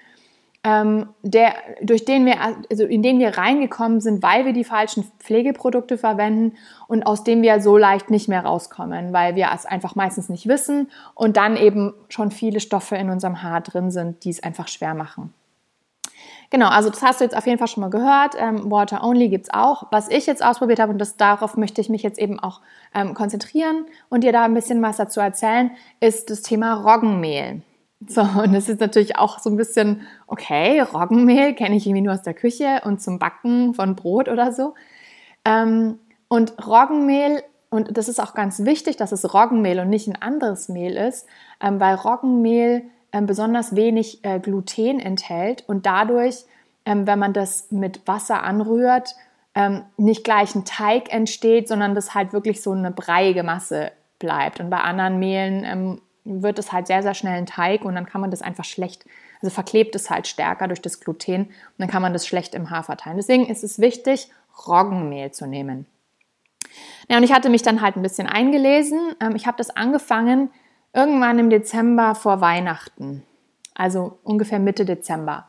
ähm, 0.63 1.09
der, 1.23 1.53
durch 1.81 2.05
den 2.05 2.25
wir, 2.25 2.35
also 2.69 2.85
in 2.85 3.01
den 3.01 3.19
wir 3.19 3.37
reingekommen 3.37 3.99
sind, 3.99 4.21
weil 4.21 4.45
wir 4.45 4.53
die 4.53 4.63
falschen 4.63 5.11
Pflegeprodukte 5.19 5.97
verwenden 5.97 6.55
und 6.87 7.03
aus 7.03 7.23
dem 7.23 7.41
wir 7.41 7.61
so 7.61 7.77
leicht 7.77 8.11
nicht 8.11 8.27
mehr 8.27 8.45
rauskommen, 8.45 9.11
weil 9.11 9.35
wir 9.35 9.49
es 9.53 9.65
einfach 9.65 9.95
meistens 9.95 10.29
nicht 10.29 10.47
wissen 10.47 10.91
und 11.15 11.37
dann 11.37 11.57
eben 11.57 11.93
schon 12.09 12.29
viele 12.29 12.59
Stoffe 12.59 12.95
in 12.95 13.09
unserem 13.09 13.41
Haar 13.41 13.61
drin 13.61 13.89
sind, 13.89 14.23
die 14.23 14.29
es 14.29 14.43
einfach 14.43 14.67
schwer 14.67 14.93
machen. 14.93 15.33
Genau, 16.51 16.67
also 16.67 16.89
das 16.89 17.01
hast 17.01 17.21
du 17.21 17.23
jetzt 17.23 17.35
auf 17.35 17.47
jeden 17.47 17.57
Fall 17.57 17.69
schon 17.69 17.79
mal 17.79 17.89
gehört. 17.89 18.35
Ähm, 18.37 18.69
Water 18.69 19.05
Only 19.05 19.29
gibt 19.29 19.45
es 19.45 19.53
auch. 19.53 19.87
Was 19.89 20.09
ich 20.09 20.25
jetzt 20.25 20.43
ausprobiert 20.43 20.81
habe, 20.81 20.91
und 20.91 20.99
das, 20.99 21.15
darauf 21.15 21.55
möchte 21.55 21.79
ich 21.79 21.87
mich 21.87 22.03
jetzt 22.03 22.19
eben 22.19 22.39
auch 22.39 22.59
ähm, 22.93 23.13
konzentrieren 23.13 23.85
und 24.09 24.25
dir 24.25 24.33
da 24.33 24.43
ein 24.43 24.53
bisschen 24.53 24.81
was 24.81 24.97
dazu 24.97 25.21
erzählen, 25.21 25.71
ist 26.01 26.29
das 26.29 26.41
Thema 26.41 26.73
Roggenmehl. 26.73 27.61
So, 28.07 28.21
und 28.21 28.53
das 28.53 28.67
ist 28.67 28.79
natürlich 28.79 29.17
auch 29.17 29.39
so 29.39 29.49
ein 29.49 29.57
bisschen, 29.57 30.01
okay, 30.27 30.81
Roggenmehl 30.81 31.53
kenne 31.53 31.75
ich 31.75 31.85
irgendwie 31.85 32.01
nur 32.01 32.13
aus 32.13 32.23
der 32.23 32.33
Küche 32.33 32.81
und 32.83 33.01
zum 33.01 33.19
Backen 33.19 33.73
von 33.73 33.95
Brot 33.95 34.27
oder 34.27 34.51
so. 34.51 34.73
Ähm, 35.45 35.99
und 36.27 36.65
Roggenmehl, 36.65 37.43
und 37.69 37.95
das 37.97 38.09
ist 38.09 38.19
auch 38.19 38.33
ganz 38.33 38.65
wichtig, 38.65 38.97
dass 38.97 39.11
es 39.11 39.33
Roggenmehl 39.33 39.79
und 39.79 39.89
nicht 39.89 40.07
ein 40.07 40.21
anderes 40.21 40.67
Mehl 40.67 40.97
ist, 40.97 41.27
ähm, 41.61 41.79
weil 41.79 41.95
Roggenmehl 41.95 42.83
ähm, 43.11 43.25
besonders 43.25 43.75
wenig 43.75 44.23
äh, 44.23 44.39
Gluten 44.39 44.99
enthält 44.99 45.63
und 45.67 45.85
dadurch, 45.85 46.45
ähm, 46.85 47.05
wenn 47.05 47.19
man 47.19 47.33
das 47.33 47.71
mit 47.71 48.07
Wasser 48.07 48.43
anrührt, 48.43 49.15
ähm, 49.53 49.83
nicht 49.97 50.23
gleich 50.23 50.55
ein 50.55 50.65
Teig 50.65 51.13
entsteht, 51.13 51.67
sondern 51.67 51.93
das 51.93 52.15
halt 52.15 52.33
wirklich 52.33 52.61
so 52.61 52.71
eine 52.71 52.91
breiige 52.91 53.43
Masse 53.43 53.91
bleibt. 54.17 54.59
Und 54.59 54.69
bei 54.69 54.79
anderen 54.79 55.19
Mehlen 55.19 55.63
ähm, 55.65 56.01
wird 56.23 56.59
es 56.59 56.71
halt 56.71 56.87
sehr, 56.87 57.01
sehr 57.03 57.13
schnell 57.13 57.37
ein 57.37 57.45
Teig 57.45 57.83
und 57.83 57.95
dann 57.95 58.05
kann 58.05 58.21
man 58.21 58.31
das 58.31 58.41
einfach 58.41 58.65
schlecht, 58.65 59.05
also 59.41 59.53
verklebt 59.53 59.95
es 59.95 60.09
halt 60.09 60.27
stärker 60.27 60.67
durch 60.67 60.81
das 60.81 60.99
Gluten 60.99 61.45
und 61.45 61.53
dann 61.77 61.89
kann 61.89 62.01
man 62.01 62.13
das 62.13 62.27
schlecht 62.27 62.53
im 62.55 62.69
Haar 62.69 62.83
verteilen. 62.83 63.17
Deswegen 63.17 63.47
ist 63.47 63.63
es 63.63 63.79
wichtig, 63.79 64.29
Roggenmehl 64.67 65.31
zu 65.31 65.47
nehmen. 65.47 65.85
Ja, 67.09 67.17
und 67.17 67.23
ich 67.23 67.33
hatte 67.33 67.49
mich 67.49 67.63
dann 67.63 67.81
halt 67.81 67.95
ein 67.95 68.01
bisschen 68.01 68.27
eingelesen. 68.27 69.15
Ähm, 69.19 69.35
ich 69.35 69.47
habe 69.47 69.57
das 69.57 69.69
angefangen 69.75 70.51
irgendwann 70.93 71.39
im 71.39 71.49
Dezember 71.49 72.15
vor 72.15 72.41
Weihnachten, 72.41 73.23
also 73.75 74.19
ungefähr 74.23 74.59
Mitte 74.59 74.85
Dezember 74.85 75.47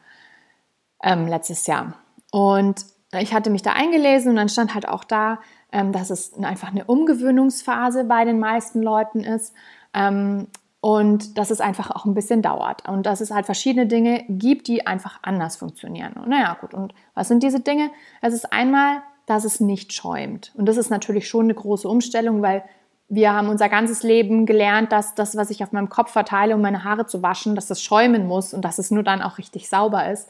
ähm, 1.02 1.26
letztes 1.26 1.66
Jahr. 1.66 1.94
Und 2.30 2.86
ich 3.12 3.34
hatte 3.34 3.50
mich 3.50 3.62
da 3.62 3.72
eingelesen 3.72 4.30
und 4.30 4.36
dann 4.36 4.48
stand 4.48 4.74
halt 4.74 4.88
auch 4.88 5.04
da, 5.04 5.40
ähm, 5.70 5.92
dass 5.92 6.10
es 6.10 6.34
einfach 6.34 6.68
eine 6.68 6.84
Umgewöhnungsphase 6.84 8.04
bei 8.04 8.24
den 8.24 8.38
meisten 8.38 8.82
Leuten 8.82 9.20
ist. 9.20 9.54
Ähm, 9.94 10.48
und 10.82 11.38
dass 11.38 11.52
es 11.52 11.60
einfach 11.60 11.92
auch 11.92 12.06
ein 12.06 12.14
bisschen 12.14 12.42
dauert 12.42 12.88
und 12.88 13.06
dass 13.06 13.20
es 13.20 13.30
halt 13.30 13.46
verschiedene 13.46 13.86
Dinge 13.86 14.24
gibt, 14.28 14.66
die 14.66 14.84
einfach 14.84 15.20
anders 15.22 15.54
funktionieren. 15.54 16.14
Und 16.14 16.28
naja, 16.28 16.56
gut, 16.60 16.74
und 16.74 16.92
was 17.14 17.28
sind 17.28 17.44
diese 17.44 17.60
Dinge? 17.60 17.92
Es 18.20 18.34
ist 18.34 18.52
einmal, 18.52 19.00
dass 19.26 19.44
es 19.44 19.60
nicht 19.60 19.92
schäumt. 19.92 20.50
Und 20.56 20.66
das 20.66 20.76
ist 20.76 20.90
natürlich 20.90 21.28
schon 21.28 21.46
eine 21.46 21.54
große 21.54 21.88
Umstellung, 21.88 22.42
weil 22.42 22.64
wir 23.08 23.32
haben 23.32 23.48
unser 23.48 23.68
ganzes 23.68 24.02
Leben 24.02 24.44
gelernt, 24.44 24.90
dass 24.90 25.14
das, 25.14 25.36
was 25.36 25.50
ich 25.50 25.62
auf 25.62 25.70
meinem 25.70 25.88
Kopf 25.88 26.10
verteile, 26.10 26.56
um 26.56 26.60
meine 26.60 26.82
Haare 26.82 27.06
zu 27.06 27.22
waschen, 27.22 27.54
dass 27.54 27.68
das 27.68 27.80
schäumen 27.80 28.26
muss 28.26 28.52
und 28.52 28.64
dass 28.64 28.80
es 28.80 28.90
nur 28.90 29.04
dann 29.04 29.22
auch 29.22 29.38
richtig 29.38 29.68
sauber 29.68 30.10
ist. 30.10 30.28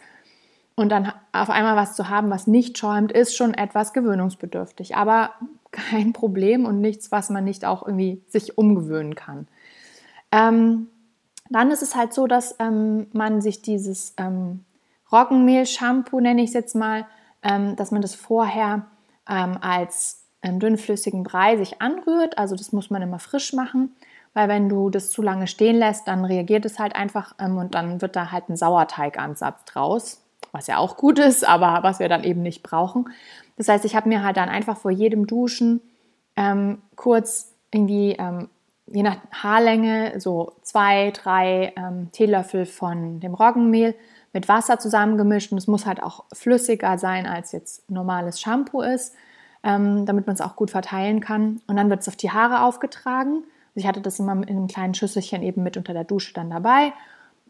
Und 0.74 0.90
dann 0.90 1.14
auf 1.32 1.48
einmal 1.48 1.76
was 1.76 1.96
zu 1.96 2.10
haben, 2.10 2.28
was 2.28 2.46
nicht 2.46 2.76
schäumt, 2.76 3.10
ist 3.10 3.34
schon 3.34 3.54
etwas 3.54 3.94
gewöhnungsbedürftig. 3.94 4.96
Aber 4.96 5.30
kein 5.70 6.12
Problem 6.12 6.66
und 6.66 6.82
nichts, 6.82 7.10
was 7.10 7.30
man 7.30 7.44
nicht 7.44 7.64
auch 7.64 7.86
irgendwie 7.86 8.20
sich 8.28 8.58
umgewöhnen 8.58 9.14
kann. 9.14 9.48
Ähm, 10.32 10.88
Dann 11.50 11.70
ist 11.70 11.82
es 11.82 11.94
halt 11.94 12.14
so, 12.14 12.26
dass 12.26 12.56
ähm, 12.58 13.08
man 13.12 13.42
sich 13.42 13.60
dieses 13.60 14.14
ähm, 14.16 14.64
Roggenmehl-Shampoo, 15.12 16.20
nenne 16.20 16.40
ich 16.40 16.48
es 16.48 16.54
jetzt 16.54 16.74
mal, 16.74 17.06
ähm, 17.42 17.76
dass 17.76 17.90
man 17.90 18.00
das 18.00 18.14
vorher 18.14 18.86
ähm, 19.28 19.58
als 19.60 20.24
ähm, 20.42 20.58
dünnflüssigen 20.58 21.22
Brei 21.24 21.58
sich 21.58 21.82
anrührt. 21.82 22.38
Also 22.38 22.56
das 22.56 22.72
muss 22.72 22.88
man 22.88 23.02
immer 23.02 23.18
frisch 23.18 23.52
machen, 23.52 23.94
weil 24.32 24.48
wenn 24.48 24.70
du 24.70 24.88
das 24.88 25.10
zu 25.10 25.20
lange 25.20 25.46
stehen 25.46 25.76
lässt, 25.76 26.08
dann 26.08 26.24
reagiert 26.24 26.64
es 26.64 26.78
halt 26.78 26.96
einfach 26.96 27.34
und 27.38 27.74
dann 27.74 28.00
wird 28.00 28.16
da 28.16 28.32
halt 28.32 28.48
ein 28.48 28.56
Sauerteigansatz 28.56 29.66
draus, 29.66 30.22
was 30.52 30.68
ja 30.68 30.78
auch 30.78 30.96
gut 30.96 31.18
ist, 31.18 31.46
aber 31.46 31.82
was 31.82 31.98
wir 31.98 32.08
dann 32.08 32.24
eben 32.24 32.40
nicht 32.40 32.62
brauchen. 32.62 33.10
Das 33.58 33.68
heißt, 33.68 33.84
ich 33.84 33.94
habe 33.94 34.08
mir 34.08 34.24
halt 34.24 34.38
dann 34.38 34.48
einfach 34.48 34.78
vor 34.78 34.90
jedem 34.90 35.26
Duschen 35.26 35.82
kurz 36.96 37.52
irgendwie 37.70 38.16
je 38.92 39.02
nach 39.02 39.16
Haarlänge 39.30 40.20
so 40.20 40.52
zwei, 40.62 41.10
drei 41.10 41.72
ähm, 41.76 42.10
Teelöffel 42.12 42.66
von 42.66 43.20
dem 43.20 43.34
Roggenmehl 43.34 43.94
mit 44.32 44.48
Wasser 44.48 44.78
zusammengemischt 44.78 45.52
und 45.52 45.58
es 45.58 45.66
muss 45.66 45.86
halt 45.86 46.02
auch 46.02 46.24
flüssiger 46.32 46.98
sein, 46.98 47.26
als 47.26 47.52
jetzt 47.52 47.88
normales 47.90 48.40
Shampoo 48.40 48.82
ist, 48.82 49.14
ähm, 49.62 50.06
damit 50.06 50.26
man 50.26 50.34
es 50.34 50.40
auch 50.40 50.56
gut 50.56 50.70
verteilen 50.70 51.20
kann. 51.20 51.60
Und 51.66 51.76
dann 51.76 51.90
wird 51.90 52.00
es 52.00 52.08
auf 52.08 52.16
die 52.16 52.30
Haare 52.30 52.62
aufgetragen. 52.62 53.44
Also 53.74 53.76
ich 53.76 53.86
hatte 53.86 54.00
das 54.00 54.18
immer 54.18 54.32
in 54.32 54.48
einem 54.48 54.68
kleinen 54.68 54.94
Schüsselchen 54.94 55.42
eben 55.42 55.62
mit 55.62 55.76
unter 55.76 55.92
der 55.92 56.04
Dusche 56.04 56.34
dann 56.34 56.50
dabei, 56.50 56.92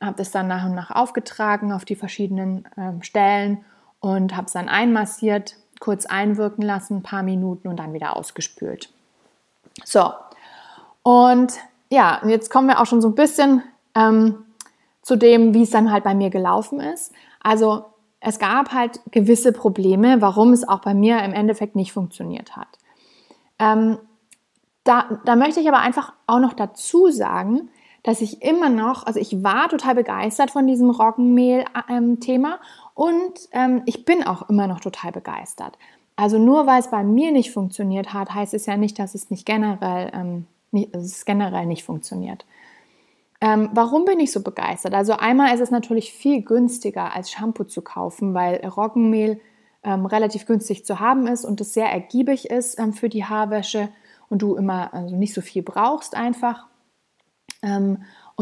habe 0.00 0.16
das 0.16 0.30
dann 0.30 0.48
nach 0.48 0.64
und 0.64 0.74
nach 0.74 0.90
aufgetragen 0.90 1.72
auf 1.72 1.84
die 1.84 1.96
verschiedenen 1.96 2.68
ähm, 2.76 3.02
Stellen 3.02 3.64
und 4.00 4.36
habe 4.36 4.46
es 4.46 4.52
dann 4.52 4.68
einmassiert, 4.68 5.56
kurz 5.78 6.06
einwirken 6.06 6.62
lassen, 6.62 6.98
ein 6.98 7.02
paar 7.02 7.22
Minuten 7.22 7.68
und 7.68 7.76
dann 7.76 7.92
wieder 7.92 8.16
ausgespült. 8.16 8.92
So, 9.84 10.12
und 11.02 11.54
ja, 11.90 12.20
jetzt 12.26 12.50
kommen 12.50 12.68
wir 12.68 12.80
auch 12.80 12.86
schon 12.86 13.02
so 13.02 13.08
ein 13.08 13.14
bisschen 13.14 13.62
ähm, 13.94 14.44
zu 15.02 15.16
dem, 15.16 15.54
wie 15.54 15.62
es 15.62 15.70
dann 15.70 15.92
halt 15.92 16.04
bei 16.04 16.14
mir 16.14 16.30
gelaufen 16.30 16.80
ist. 16.80 17.12
Also 17.40 17.84
es 18.20 18.38
gab 18.38 18.72
halt 18.72 19.00
gewisse 19.10 19.52
Probleme, 19.52 20.20
warum 20.20 20.52
es 20.52 20.66
auch 20.66 20.80
bei 20.80 20.94
mir 20.94 21.22
im 21.22 21.32
Endeffekt 21.32 21.76
nicht 21.76 21.92
funktioniert 21.92 22.56
hat. 22.56 22.68
Ähm, 23.58 23.98
da, 24.84 25.20
da 25.24 25.36
möchte 25.36 25.60
ich 25.60 25.68
aber 25.68 25.78
einfach 25.78 26.12
auch 26.26 26.38
noch 26.38 26.54
dazu 26.54 27.10
sagen, 27.10 27.68
dass 28.02 28.20
ich 28.20 28.42
immer 28.42 28.68
noch, 28.68 29.06
also 29.06 29.20
ich 29.20 29.44
war 29.44 29.68
total 29.68 29.94
begeistert 29.94 30.50
von 30.50 30.66
diesem 30.66 30.90
Roggenmehl-Thema 30.90 32.58
und 32.94 33.48
ähm, 33.52 33.82
ich 33.86 34.04
bin 34.04 34.24
auch 34.24 34.48
immer 34.48 34.66
noch 34.66 34.80
total 34.80 35.12
begeistert. 35.12 35.78
Also 36.16 36.38
nur 36.38 36.66
weil 36.66 36.80
es 36.80 36.90
bei 36.90 37.04
mir 37.04 37.30
nicht 37.32 37.52
funktioniert 37.52 38.12
hat, 38.12 38.34
heißt 38.34 38.54
es 38.54 38.66
ja 38.66 38.76
nicht, 38.76 38.98
dass 38.98 39.14
es 39.14 39.30
nicht 39.30 39.46
generell, 39.46 40.10
ähm, 40.12 40.46
nicht, 40.72 40.94
es 40.94 41.24
generell 41.24 41.66
nicht 41.66 41.84
funktioniert. 41.84 42.44
Ähm, 43.40 43.70
warum 43.72 44.04
bin 44.04 44.20
ich 44.20 44.30
so 44.30 44.42
begeistert? 44.42 44.94
Also 44.94 45.14
einmal 45.14 45.54
ist 45.54 45.60
es 45.60 45.70
natürlich 45.70 46.12
viel 46.12 46.42
günstiger 46.42 47.12
als 47.12 47.30
Shampoo 47.30 47.64
zu 47.64 47.82
kaufen, 47.82 48.34
weil 48.34 48.64
Roggenmehl 48.64 49.40
ähm, 49.82 50.06
relativ 50.06 50.46
günstig 50.46 50.84
zu 50.84 51.00
haben 51.00 51.26
ist 51.26 51.44
und 51.44 51.60
es 51.60 51.74
sehr 51.74 51.90
ergiebig 51.90 52.50
ist 52.50 52.78
ähm, 52.78 52.92
für 52.92 53.08
die 53.08 53.24
Haarwäsche 53.24 53.88
und 54.28 54.42
du 54.42 54.54
immer 54.54 54.94
also 54.94 55.16
nicht 55.16 55.34
so 55.34 55.40
viel 55.40 55.62
brauchst 55.62 56.14
einfach. 56.14 56.68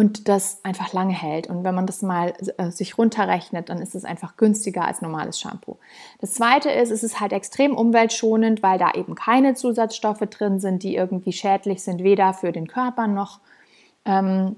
Und 0.01 0.29
das 0.29 0.65
einfach 0.65 0.95
lange 0.95 1.13
hält. 1.13 1.47
Und 1.47 1.63
wenn 1.63 1.75
man 1.75 1.85
das 1.85 2.01
mal 2.01 2.33
äh, 2.57 2.71
sich 2.71 2.97
runterrechnet, 2.97 3.69
dann 3.69 3.83
ist 3.83 3.95
es 3.95 4.07
einfach 4.07 4.39
günstiger 4.39 4.87
als 4.87 5.03
normales 5.03 5.39
Shampoo. 5.39 5.77
Das 6.23 6.33
zweite 6.33 6.71
ist, 6.71 6.91
es 6.91 7.03
ist 7.03 7.21
halt 7.21 7.35
extrem 7.35 7.77
umweltschonend, 7.77 8.63
weil 8.63 8.79
da 8.79 8.93
eben 8.93 9.15
keine 9.15 9.53
Zusatzstoffe 9.53 10.21
drin 10.21 10.59
sind, 10.59 10.85
die 10.85 10.97
irgendwie 10.97 11.33
schädlich 11.33 11.83
sind, 11.83 12.03
weder 12.03 12.33
für 12.33 12.51
den 12.51 12.67
Körper 12.67 13.09
noch 13.09 13.41
ähm, 14.07 14.57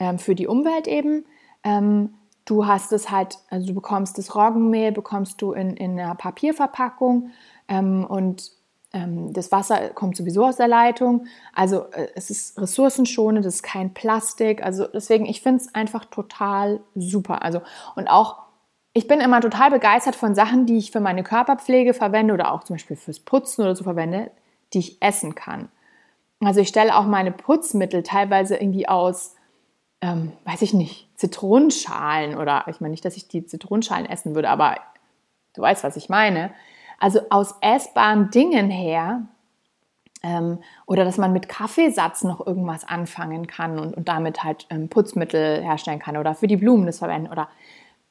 ähm, 0.00 0.18
für 0.18 0.34
die 0.34 0.48
Umwelt 0.48 0.88
eben. 0.88 1.26
Ähm, 1.62 2.14
du 2.44 2.66
hast 2.66 2.90
es 2.90 3.08
halt, 3.08 3.38
also 3.50 3.68
du 3.68 3.74
bekommst 3.74 4.18
das 4.18 4.34
Roggenmehl, 4.34 4.90
bekommst 4.90 5.40
du 5.42 5.52
in, 5.52 5.76
in 5.76 5.92
einer 5.92 6.16
Papierverpackung 6.16 7.30
ähm, 7.68 8.04
und 8.04 8.50
das 8.92 9.50
Wasser 9.50 9.88
kommt 9.90 10.16
sowieso 10.16 10.44
aus 10.44 10.56
der 10.56 10.68
Leitung. 10.68 11.26
Also 11.54 11.86
äh, 11.92 12.08
es 12.14 12.30
ist 12.30 12.60
ressourcenschonend, 12.60 13.44
es 13.46 13.56
ist 13.56 13.62
kein 13.62 13.94
Plastik. 13.94 14.62
Also 14.62 14.86
deswegen, 14.86 15.24
ich 15.24 15.40
finde 15.40 15.62
es 15.62 15.74
einfach 15.74 16.04
total 16.04 16.80
super. 16.94 17.42
Also 17.42 17.62
und 17.96 18.08
auch, 18.08 18.36
ich 18.92 19.08
bin 19.08 19.20
immer 19.20 19.40
total 19.40 19.70
begeistert 19.70 20.14
von 20.14 20.34
Sachen, 20.34 20.66
die 20.66 20.76
ich 20.76 20.90
für 20.90 21.00
meine 21.00 21.22
Körperpflege 21.22 21.94
verwende 21.94 22.34
oder 22.34 22.52
auch 22.52 22.64
zum 22.64 22.74
Beispiel 22.74 22.96
fürs 22.96 23.20
Putzen 23.20 23.62
oder 23.62 23.74
so 23.74 23.84
verwende, 23.84 24.30
die 24.74 24.80
ich 24.80 25.00
essen 25.00 25.34
kann. 25.34 25.70
Also 26.40 26.60
ich 26.60 26.68
stelle 26.68 26.96
auch 26.96 27.06
meine 27.06 27.32
Putzmittel 27.32 28.02
teilweise 28.02 28.56
irgendwie 28.56 28.88
aus, 28.88 29.36
ähm, 30.02 30.32
weiß 30.44 30.60
ich 30.60 30.74
nicht, 30.74 31.08
Zitronenschalen 31.16 32.36
oder 32.36 32.64
ich 32.66 32.80
meine 32.80 32.90
nicht, 32.90 33.04
dass 33.04 33.16
ich 33.16 33.28
die 33.28 33.46
Zitronenschalen 33.46 34.04
essen 34.06 34.34
würde, 34.34 34.50
aber 34.50 34.76
du 35.54 35.62
weißt, 35.62 35.82
was 35.82 35.96
ich 35.96 36.10
meine. 36.10 36.52
Also 36.98 37.20
aus 37.30 37.54
essbaren 37.60 38.30
Dingen 38.30 38.70
her 38.70 39.22
ähm, 40.22 40.58
oder 40.86 41.04
dass 41.04 41.18
man 41.18 41.32
mit 41.32 41.48
Kaffeesatz 41.48 42.24
noch 42.24 42.46
irgendwas 42.46 42.84
anfangen 42.84 43.46
kann 43.46 43.78
und, 43.78 43.96
und 43.96 44.08
damit 44.08 44.44
halt 44.44 44.66
ähm, 44.70 44.88
Putzmittel 44.88 45.62
herstellen 45.62 45.98
kann 45.98 46.16
oder 46.16 46.34
für 46.34 46.46
die 46.46 46.56
Blumen 46.56 46.86
das 46.86 46.98
verwenden 46.98 47.30
oder 47.30 47.48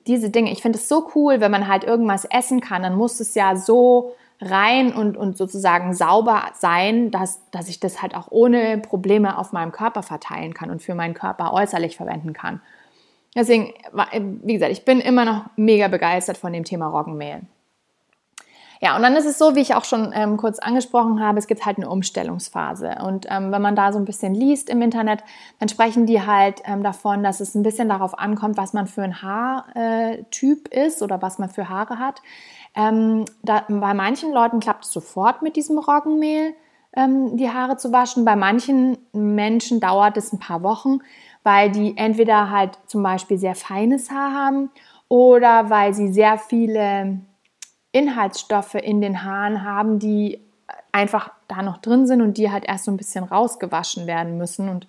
diese 0.07 0.29
Dinge. 0.29 0.51
Ich 0.51 0.61
finde 0.61 0.77
es 0.77 0.89
so 0.89 1.09
cool, 1.15 1.39
wenn 1.39 1.51
man 1.51 1.67
halt 1.67 1.83
irgendwas 1.83 2.25
essen 2.25 2.59
kann, 2.59 2.83
dann 2.83 2.95
muss 2.95 3.19
es 3.19 3.35
ja 3.35 3.55
so 3.55 4.15
rein 4.41 4.93
und, 4.93 5.17
und 5.17 5.37
sozusagen 5.37 5.93
sauber 5.93 6.51
sein, 6.55 7.11
dass, 7.11 7.39
dass 7.51 7.69
ich 7.69 7.79
das 7.79 8.01
halt 8.01 8.15
auch 8.15 8.27
ohne 8.31 8.79
Probleme 8.79 9.37
auf 9.37 9.53
meinem 9.53 9.71
Körper 9.71 10.01
verteilen 10.01 10.53
kann 10.53 10.71
und 10.71 10.81
für 10.81 10.95
meinen 10.95 11.13
Körper 11.13 11.53
äußerlich 11.53 11.95
verwenden 11.95 12.33
kann. 12.33 12.61
Deswegen, 13.35 13.73
wie 14.43 14.53
gesagt, 14.53 14.71
ich 14.71 14.83
bin 14.83 14.99
immer 14.99 15.23
noch 15.23 15.45
mega 15.55 15.87
begeistert 15.87 16.37
von 16.37 16.51
dem 16.51 16.63
Thema 16.63 16.87
Roggenmehl. 16.87 17.41
Ja, 18.83 18.95
und 18.95 19.03
dann 19.03 19.15
ist 19.15 19.25
es 19.25 19.37
so, 19.37 19.55
wie 19.55 19.59
ich 19.59 19.75
auch 19.75 19.85
schon 19.85 20.11
ähm, 20.11 20.37
kurz 20.37 20.57
angesprochen 20.57 21.23
habe, 21.23 21.37
es 21.37 21.45
gibt 21.45 21.67
halt 21.67 21.77
eine 21.77 21.87
Umstellungsphase. 21.87 22.95
Und 23.05 23.27
ähm, 23.29 23.51
wenn 23.51 23.61
man 23.61 23.75
da 23.75 23.93
so 23.93 23.99
ein 23.99 24.05
bisschen 24.05 24.33
liest 24.33 24.71
im 24.71 24.81
Internet, 24.81 25.23
dann 25.59 25.69
sprechen 25.69 26.07
die 26.07 26.25
halt 26.25 26.63
ähm, 26.65 26.81
davon, 26.81 27.21
dass 27.21 27.41
es 27.41 27.53
ein 27.53 27.61
bisschen 27.61 27.89
darauf 27.89 28.17
ankommt, 28.17 28.57
was 28.57 28.73
man 28.73 28.87
für 28.87 29.03
ein 29.03 29.21
Haartyp 29.21 30.67
ist 30.69 31.03
oder 31.03 31.21
was 31.21 31.37
man 31.37 31.49
für 31.49 31.69
Haare 31.69 31.99
hat. 31.99 32.23
Ähm, 32.73 33.25
da, 33.43 33.65
bei 33.67 33.93
manchen 33.93 34.33
Leuten 34.33 34.59
klappt 34.59 34.85
es 34.85 34.91
sofort 34.91 35.43
mit 35.43 35.55
diesem 35.57 35.77
Roggenmehl, 35.77 36.55
ähm, 36.95 37.37
die 37.37 37.51
Haare 37.51 37.77
zu 37.77 37.91
waschen. 37.91 38.25
Bei 38.25 38.35
manchen 38.35 38.97
Menschen 39.13 39.79
dauert 39.79 40.17
es 40.17 40.33
ein 40.33 40.39
paar 40.39 40.63
Wochen, 40.63 41.01
weil 41.43 41.69
die 41.69 41.95
entweder 41.97 42.49
halt 42.49 42.79
zum 42.87 43.03
Beispiel 43.03 43.37
sehr 43.37 43.53
feines 43.53 44.09
Haar 44.09 44.33
haben 44.33 44.71
oder 45.07 45.69
weil 45.69 45.93
sie 45.93 46.11
sehr 46.11 46.39
viele 46.39 47.19
Inhaltsstoffe 47.91 48.75
in 48.75 49.01
den 49.01 49.23
Haaren 49.23 49.63
haben, 49.63 49.99
die 49.99 50.39
einfach 50.91 51.31
da 51.47 51.61
noch 51.61 51.77
drin 51.77 52.07
sind 52.07 52.21
und 52.21 52.37
die 52.37 52.51
halt 52.51 52.65
erst 52.65 52.85
so 52.85 52.91
ein 52.91 52.97
bisschen 52.97 53.23
rausgewaschen 53.23 54.07
werden 54.07 54.37
müssen 54.37 54.69
und 54.69 54.87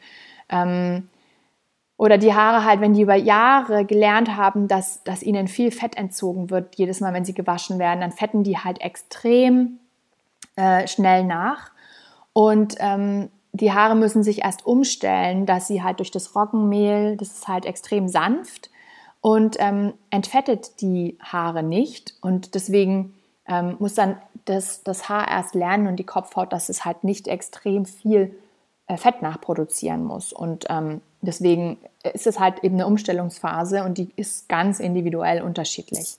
ähm, 0.48 1.08
oder 1.96 2.18
die 2.18 2.34
Haare 2.34 2.64
halt, 2.64 2.80
wenn 2.80 2.94
die 2.94 3.02
über 3.02 3.14
Jahre 3.14 3.84
gelernt 3.84 4.36
haben, 4.36 4.66
dass, 4.66 5.04
dass 5.04 5.22
ihnen 5.22 5.46
viel 5.46 5.70
Fett 5.70 5.96
entzogen 5.96 6.50
wird, 6.50 6.74
jedes 6.74 7.00
Mal, 7.00 7.14
wenn 7.14 7.24
sie 7.24 7.34
gewaschen 7.34 7.78
werden, 7.78 8.00
dann 8.00 8.10
fetten 8.10 8.42
die 8.42 8.58
halt 8.58 8.80
extrem 8.80 9.78
äh, 10.56 10.88
schnell 10.88 11.22
nach. 11.22 11.70
Und 12.32 12.74
ähm, 12.80 13.28
die 13.52 13.72
Haare 13.72 13.94
müssen 13.94 14.24
sich 14.24 14.42
erst 14.42 14.66
umstellen, 14.66 15.46
dass 15.46 15.68
sie 15.68 15.84
halt 15.84 16.00
durch 16.00 16.10
das 16.10 16.34
Roggenmehl, 16.34 17.16
das 17.16 17.28
ist 17.28 17.46
halt 17.46 17.66
extrem 17.66 18.08
sanft 18.08 18.71
und 19.22 19.56
ähm, 19.61 19.94
entfettet 20.11 20.82
die 20.82 21.16
Haare 21.22 21.62
nicht. 21.62 22.14
Und 22.20 22.54
deswegen 22.54 23.14
ähm, 23.46 23.76
muss 23.78 23.94
dann 23.94 24.16
das, 24.44 24.82
das 24.82 25.08
Haar 25.08 25.28
erst 25.28 25.54
lernen 25.54 25.87
und 25.87 25.96
die 25.96 26.04
Kopfhaut, 26.04 26.52
dass 26.52 26.68
es 26.68 26.85
halt 26.85 27.04
nicht 27.04 27.28
extrem 27.28 27.87
viel 27.87 28.35
äh, 28.88 28.96
Fett 28.96 29.22
nachproduzieren 29.22 30.04
muss. 30.04 30.32
Und 30.32 30.66
ähm, 30.68 31.00
deswegen 31.20 31.78
ist 32.02 32.26
es 32.26 32.40
halt 32.40 32.64
eben 32.64 32.74
eine 32.74 32.87
Umstellungsphase 32.88 33.85
und 33.85 33.96
die 33.96 34.11
ist 34.16 34.48
ganz 34.48 34.80
individuell 34.80 35.40
unterschiedlich. 35.40 36.18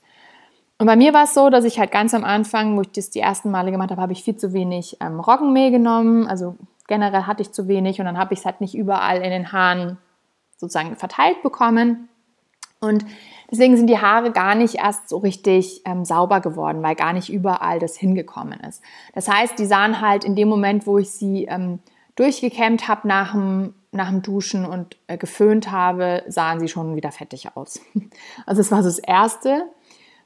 Und 0.78 0.86
bei 0.86 0.96
mir 0.96 1.12
war 1.12 1.24
es 1.24 1.34
so, 1.34 1.50
dass 1.50 1.66
ich 1.66 1.78
halt 1.78 1.92
ganz 1.92 2.14
am 2.14 2.24
Anfang, 2.24 2.74
wo 2.76 2.80
ich 2.80 2.90
das 2.90 3.10
die 3.10 3.20
ersten 3.20 3.50
Male 3.50 3.70
gemacht 3.70 3.90
habe, 3.90 4.00
habe 4.00 4.12
ich 4.14 4.24
viel 4.24 4.36
zu 4.36 4.54
wenig 4.54 4.96
ähm, 5.00 5.20
Roggenmehl 5.20 5.70
genommen. 5.70 6.26
Also 6.26 6.56
generell 6.88 7.24
hatte 7.24 7.42
ich 7.42 7.52
zu 7.52 7.68
wenig 7.68 8.00
und 8.00 8.06
dann 8.06 8.18
habe 8.18 8.32
ich 8.32 8.40
es 8.40 8.46
halt 8.46 8.62
nicht 8.62 8.74
überall 8.74 9.18
in 9.18 9.30
den 9.30 9.52
Haaren 9.52 9.98
sozusagen 10.56 10.96
verteilt 10.96 11.42
bekommen. 11.42 12.08
Und 12.84 13.04
deswegen 13.50 13.76
sind 13.76 13.88
die 13.88 13.98
Haare 13.98 14.30
gar 14.30 14.54
nicht 14.54 14.76
erst 14.76 15.08
so 15.08 15.18
richtig 15.18 15.82
ähm, 15.84 16.04
sauber 16.04 16.40
geworden, 16.40 16.82
weil 16.82 16.94
gar 16.94 17.12
nicht 17.12 17.32
überall 17.32 17.78
das 17.78 17.96
hingekommen 17.96 18.60
ist. 18.60 18.82
Das 19.14 19.28
heißt, 19.28 19.58
die 19.58 19.66
sahen 19.66 20.00
halt 20.00 20.24
in 20.24 20.36
dem 20.36 20.48
Moment, 20.48 20.86
wo 20.86 20.98
ich 20.98 21.10
sie 21.10 21.44
ähm, 21.44 21.80
durchgekämmt 22.16 22.88
habe 22.88 23.08
nach 23.08 23.32
dem, 23.32 23.74
nach 23.92 24.08
dem 24.08 24.22
Duschen 24.22 24.64
und 24.64 24.96
äh, 25.06 25.16
geföhnt 25.16 25.70
habe, 25.70 26.22
sahen 26.28 26.60
sie 26.60 26.68
schon 26.68 26.96
wieder 26.96 27.12
fettig 27.12 27.56
aus. 27.56 27.80
Also 28.46 28.60
das 28.60 28.70
war 28.70 28.82
so 28.82 28.88
das 28.88 28.98
Erste. 28.98 29.66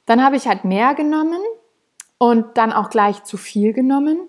Dann 0.05 0.23
habe 0.23 0.35
ich 0.35 0.47
halt 0.47 0.65
mehr 0.65 0.95
genommen 0.95 1.41
und 2.17 2.57
dann 2.57 2.73
auch 2.73 2.89
gleich 2.89 3.23
zu 3.23 3.37
viel 3.37 3.73
genommen. 3.73 4.19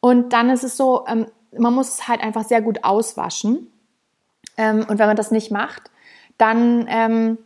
Und 0.00 0.32
dann 0.32 0.50
ist 0.50 0.64
es 0.64 0.76
so, 0.76 1.04
ähm, 1.06 1.26
man 1.56 1.74
muss 1.74 1.88
es 1.88 2.08
halt 2.08 2.20
einfach 2.20 2.44
sehr 2.44 2.62
gut 2.62 2.84
auswaschen. 2.84 3.70
Ähm, 4.56 4.86
und 4.88 4.98
wenn 4.98 5.06
man 5.06 5.16
das 5.16 5.30
nicht 5.30 5.50
macht, 5.50 5.90
dann 6.38 6.86
ähm, 6.88 7.38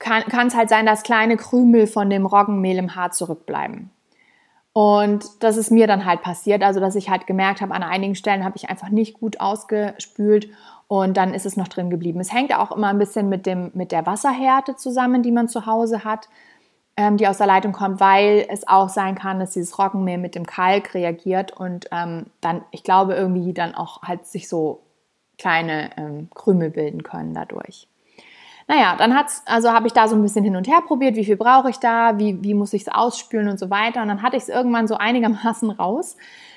kann 0.00 0.46
es 0.48 0.56
halt 0.56 0.68
sein, 0.68 0.86
dass 0.86 1.04
kleine 1.04 1.36
Krümel 1.36 1.86
von 1.86 2.10
dem 2.10 2.26
Roggenmehl 2.26 2.78
im 2.78 2.96
Haar 2.96 3.12
zurückbleiben. 3.12 3.90
Und 4.72 5.42
das 5.42 5.56
ist 5.56 5.70
mir 5.70 5.86
dann 5.86 6.04
halt 6.04 6.22
passiert, 6.22 6.62
also 6.62 6.80
dass 6.80 6.94
ich 6.94 7.10
halt 7.10 7.26
gemerkt 7.26 7.60
habe, 7.60 7.74
an 7.74 7.82
einigen 7.82 8.14
Stellen 8.14 8.44
habe 8.44 8.56
ich 8.56 8.70
einfach 8.70 8.88
nicht 8.88 9.18
gut 9.18 9.40
ausgespült 9.40 10.48
und 10.86 11.16
dann 11.16 11.34
ist 11.34 11.44
es 11.44 11.56
noch 11.56 11.68
drin 11.68 11.90
geblieben. 11.90 12.20
Es 12.20 12.32
hängt 12.32 12.56
auch 12.56 12.72
immer 12.72 12.88
ein 12.88 12.98
bisschen 12.98 13.28
mit, 13.28 13.46
dem, 13.46 13.70
mit 13.74 13.92
der 13.92 14.06
Wasserhärte 14.06 14.76
zusammen, 14.76 15.22
die 15.22 15.32
man 15.32 15.48
zu 15.48 15.66
Hause 15.66 16.04
hat, 16.04 16.28
ähm, 16.96 17.16
die 17.16 17.26
aus 17.26 17.38
der 17.38 17.48
Leitung 17.48 17.72
kommt, 17.72 18.00
weil 18.00 18.46
es 18.48 18.66
auch 18.68 18.88
sein 18.88 19.16
kann, 19.16 19.40
dass 19.40 19.52
dieses 19.52 19.78
Roggenmehl 19.78 20.18
mit 20.18 20.34
dem 20.34 20.46
Kalk 20.46 20.94
reagiert 20.94 21.52
und 21.52 21.88
ähm, 21.90 22.26
dann, 22.40 22.62
ich 22.70 22.84
glaube, 22.84 23.14
irgendwie 23.14 23.52
dann 23.52 23.74
auch 23.74 24.02
halt 24.02 24.26
sich 24.26 24.48
so 24.48 24.82
kleine 25.36 25.90
ähm, 25.96 26.28
Krümel 26.34 26.70
bilden 26.70 27.02
können 27.02 27.34
dadurch. 27.34 27.88
Naja, 28.70 28.94
dann 28.96 29.16
hat's, 29.16 29.42
also 29.46 29.72
habe 29.72 29.88
ich 29.88 29.94
da 29.94 30.06
so 30.06 30.14
ein 30.14 30.22
bisschen 30.22 30.44
hin 30.44 30.54
und 30.54 30.68
her 30.68 30.80
probiert, 30.80 31.16
wie 31.16 31.24
viel 31.24 31.36
brauche 31.36 31.70
ich 31.70 31.78
da, 31.78 32.20
wie, 32.20 32.40
wie 32.44 32.54
muss 32.54 32.72
ich 32.72 32.82
es 32.82 32.88
ausspülen 32.88 33.48
und 33.48 33.58
so 33.58 33.68
weiter. 33.68 34.00
Und 34.00 34.06
dann 34.06 34.22
hatte 34.22 34.36
ich 34.36 34.44
es 34.44 34.48
irgendwann 34.48 34.86
so 34.86 34.94
einigermaßen 34.94 35.70
raus, 35.80 36.16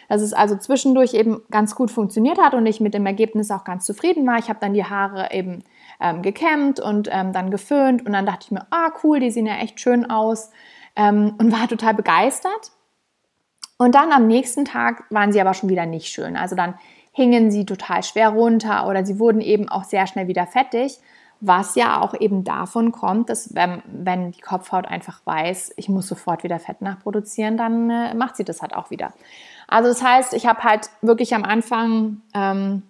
dass 0.10 0.22
es 0.22 0.32
also 0.32 0.56
zwischendurch 0.56 1.16
eben 1.16 1.42
ganz 1.50 1.74
gut 1.74 1.90
funktioniert 1.90 2.38
hat 2.38 2.54
und 2.54 2.68
ich 2.68 2.80
mit 2.80 2.94
dem 2.94 3.08
Ergebnis 3.08 3.50
auch 3.50 3.64
ganz 3.64 3.88
zufrieden 3.88 4.28
war. 4.28 4.38
Ich 4.38 4.48
habe 4.48 4.60
dann 4.62 4.76
die 4.76 4.86
Haare 4.86 5.32
eben 5.32 5.64
ähm, 6.00 6.22
gekämmt 6.22 6.80
und 6.80 7.10
ähm, 7.12 7.34
dann 7.34 7.50
geföhnt 7.50 8.06
und 8.06 8.14
dann 8.14 8.28
dachte 8.28 8.42
ich 8.46 8.52
mir, 8.52 8.68
ah 8.70 8.92
cool, 9.04 9.20
die 9.20 9.32
sehen 9.32 9.48
ja 9.48 9.56
echt 9.56 9.80
schön 9.80 10.08
aus 10.08 10.52
ähm, 10.96 11.34
und 11.40 11.52
war 11.52 11.68
total 11.68 11.96
begeistert. 11.96 12.74
Und 13.80 13.96
dann 13.96 14.12
am 14.12 14.28
nächsten 14.28 14.66
Tag 14.66 15.06
waren 15.10 15.32
sie 15.32 15.42
aber 15.42 15.56
schon 15.56 15.70
wieder 15.70 15.88
nicht 15.88 16.10
schön. 16.10 16.38
Also 16.38 16.56
dann 16.56 16.76
hingen 17.12 17.50
sie 17.50 17.66
total 17.66 18.04
schwer 18.04 18.30
runter 18.30 18.88
oder 18.88 19.04
sie 19.04 19.18
wurden 19.18 19.42
eben 19.42 19.68
auch 19.68 19.84
sehr 19.84 20.06
schnell 20.06 20.28
wieder 20.28 20.46
fettig 20.46 21.00
was 21.46 21.76
ja 21.76 22.02
auch 22.02 22.14
eben 22.20 22.44
davon 22.44 22.92
kommt, 22.92 23.30
dass 23.30 23.54
wenn, 23.54 23.84
wenn 23.86 24.32
die 24.32 24.42
Kopfhaut 24.42 24.86
einfach 24.86 25.20
weiß, 25.26 25.74
ich 25.76 25.90
muss 25.90 26.08
sofort 26.08 26.44
wieder 26.44 26.58
Fett 26.58 26.82
nachproduzieren, 26.82 27.58
dann 27.58 27.90
äh, 27.90 28.14
macht 28.14 28.38
sie 28.38 28.46
das 28.46 28.62
halt 28.62 28.74
auch 28.74 28.90
wieder. 28.90 29.14
Also 29.68 29.90
das 29.90 30.02
heißt, 30.02 30.34
ich 30.34 30.46
habe 30.46 30.64
halt 30.64 30.90
wirklich 31.02 31.36
am 31.36 31.44
Anfang 31.44 32.22
ähm, 32.34 32.84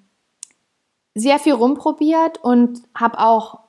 sehr 1.16 1.40
viel 1.40 1.54
rumprobiert 1.54 2.38
und 2.44 2.84
habe 2.94 3.20
auch 3.20 3.60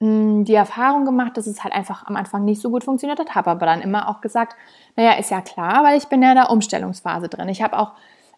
hm, 0.00 0.44
die 0.44 0.54
Erfahrung 0.54 1.06
gemacht, 1.06 1.38
dass 1.38 1.46
es 1.46 1.64
halt 1.64 1.72
einfach 1.72 2.06
am 2.06 2.16
Anfang 2.16 2.44
nicht 2.44 2.60
so 2.60 2.70
gut 2.70 2.84
funktioniert 2.84 3.18
hat, 3.18 3.34
habe 3.34 3.50
aber 3.50 3.64
dann 3.64 3.80
immer 3.80 4.08
auch 4.08 4.20
gesagt, 4.20 4.56
naja, 4.96 5.12
ist 5.12 5.30
ja 5.30 5.40
klar, 5.40 5.84
weil 5.84 5.96
ich 5.96 6.08
bin 6.08 6.22
ja 6.22 6.30
in 6.30 6.36
der 6.36 6.50
Umstellungsphase 6.50 7.28
drin. 7.28 7.48
Ich 7.48 7.62
habe 7.62 7.78
auch 7.78 7.92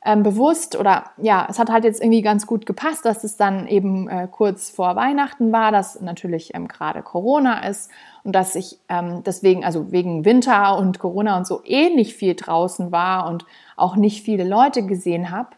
ähm, 0.05 0.23
bewusst 0.23 0.77
oder 0.77 1.05
ja, 1.17 1.47
es 1.51 1.59
hat 1.59 1.71
halt 1.71 1.85
jetzt 1.85 2.01
irgendwie 2.01 2.23
ganz 2.23 2.47
gut 2.47 2.67
gepasst, 2.67 3.05
dass 3.05 3.25
es 3.25 3.37
dann 3.37 3.67
eben 3.67 4.09
äh, 4.09 4.29
kurz 4.31 4.71
vor 4.71 4.95
Weihnachten 4.97 5.53
war, 5.53 5.73
dass 5.73 6.01
natürlich 6.01 6.55
ähm, 6.55 6.69
gerade 6.69 7.03
Corona 7.03 7.67
ist 7.67 7.91
und 8.23 8.33
dass 8.33 8.55
ich 8.55 8.79
ähm, 8.89 9.23
deswegen, 9.25 9.65
also 9.65 9.91
wegen 9.91 10.25
Winter 10.25 10.79
und 10.79 10.99
Corona 10.99 11.37
und 11.37 11.47
so 11.47 11.63
eh 11.65 11.95
nicht 11.95 12.15
viel 12.15 12.35
draußen 12.35 12.93
war 12.93 13.29
und 13.29 13.45
auch 13.77 13.97
nicht 13.97 14.25
viele 14.25 14.45
Leute 14.45 14.87
gesehen 14.87 15.31
habe. 15.31 15.51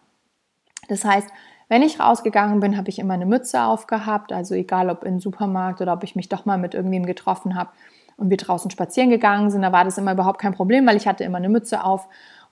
Das 0.88 1.04
heißt, 1.04 1.28
wenn 1.68 1.82
ich 1.82 2.00
rausgegangen 2.00 2.60
bin, 2.60 2.76
habe 2.76 2.88
ich 2.88 2.98
immer 2.98 3.14
eine 3.14 3.26
Mütze 3.26 3.62
aufgehabt, 3.62 4.32
also 4.32 4.54
egal 4.54 4.90
ob 4.90 5.04
im 5.04 5.20
Supermarkt 5.20 5.80
oder 5.80 5.92
ob 5.92 6.02
ich 6.02 6.16
mich 6.16 6.28
doch 6.28 6.44
mal 6.44 6.58
mit 6.58 6.74
irgendwem 6.74 7.06
getroffen 7.06 7.54
habe 7.54 7.70
und 8.16 8.30
wir 8.30 8.38
draußen 8.38 8.70
spazieren 8.70 9.10
gegangen 9.10 9.50
sind, 9.50 9.62
da 9.62 9.70
war 9.70 9.84
das 9.84 9.96
immer 9.96 10.12
überhaupt 10.12 10.40
kein 10.40 10.54
Problem, 10.54 10.86
weil 10.86 10.96
ich 10.96 11.06
hatte 11.06 11.24
immer 11.24 11.38
eine 11.38 11.48
Mütze 11.48 11.84
auf 11.84 12.08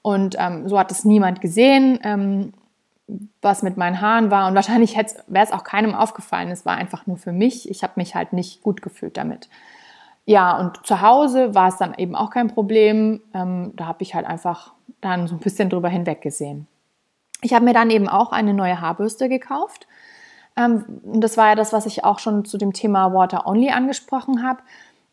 und 0.09 0.37
ähm, 0.39 0.67
so 0.71 0.79
hat 0.79 0.91
es 0.91 1.05
niemand 1.05 1.43
gesehen, 1.43 1.99
ähm, 2.03 2.55
was 3.43 3.63
mit 3.63 3.77
meinen 3.77 4.01
Haaren 4.01 4.31
war. 4.31 4.49
Und 4.49 4.55
wahrscheinlich 4.55 4.97
wäre 4.97 5.45
es 5.45 5.53
auch 5.53 5.65
keinem 5.65 5.95
aufgefallen. 5.95 6.51
Es 6.51 6.65
war 6.65 6.77
einfach 6.77 7.07
nur 7.07 7.19
für 7.19 7.31
mich. 7.31 7.69
Ich 7.69 7.83
habe 7.83 7.93
mich 7.97 8.15
halt 8.15 8.33
nicht 8.33 8.63
gut 8.63 8.81
gefühlt 8.81 9.19
damit. 9.19 9.51
Ja, 10.25 10.59
und 10.59 10.87
zu 10.87 11.03
Hause 11.03 11.55
war 11.55 11.69
es 11.69 11.77
dann 11.77 11.93
eben 11.93 12.17
auch 12.17 12.31
kein 12.31 12.49
Problem. 12.49 13.21
Ähm, 13.35 13.73
da 13.77 13.85
habe 13.85 14.03
ich 14.03 14.15
halt 14.15 14.25
einfach 14.25 14.73
dann 15.03 15.27
so 15.27 15.35
ein 15.35 15.41
bisschen 15.41 15.69
drüber 15.69 15.91
hinweggesehen. 15.91 16.67
Ich 17.43 17.53
habe 17.53 17.67
mir 17.67 17.75
dann 17.75 17.91
eben 17.91 18.09
auch 18.09 18.33
eine 18.33 18.55
neue 18.55 18.81
Haarbürste 18.81 19.29
gekauft. 19.29 19.87
Ähm, 20.57 20.87
das 21.05 21.37
war 21.37 21.49
ja 21.49 21.55
das, 21.55 21.75
was 21.75 21.85
ich 21.85 22.03
auch 22.03 22.19
schon 22.19 22.47
zu 22.47 22.57
dem 22.57 22.73
Thema 22.73 23.13
Water 23.13 23.47
Only 23.47 23.73
angesprochen 23.73 24.43
habe. 24.43 24.61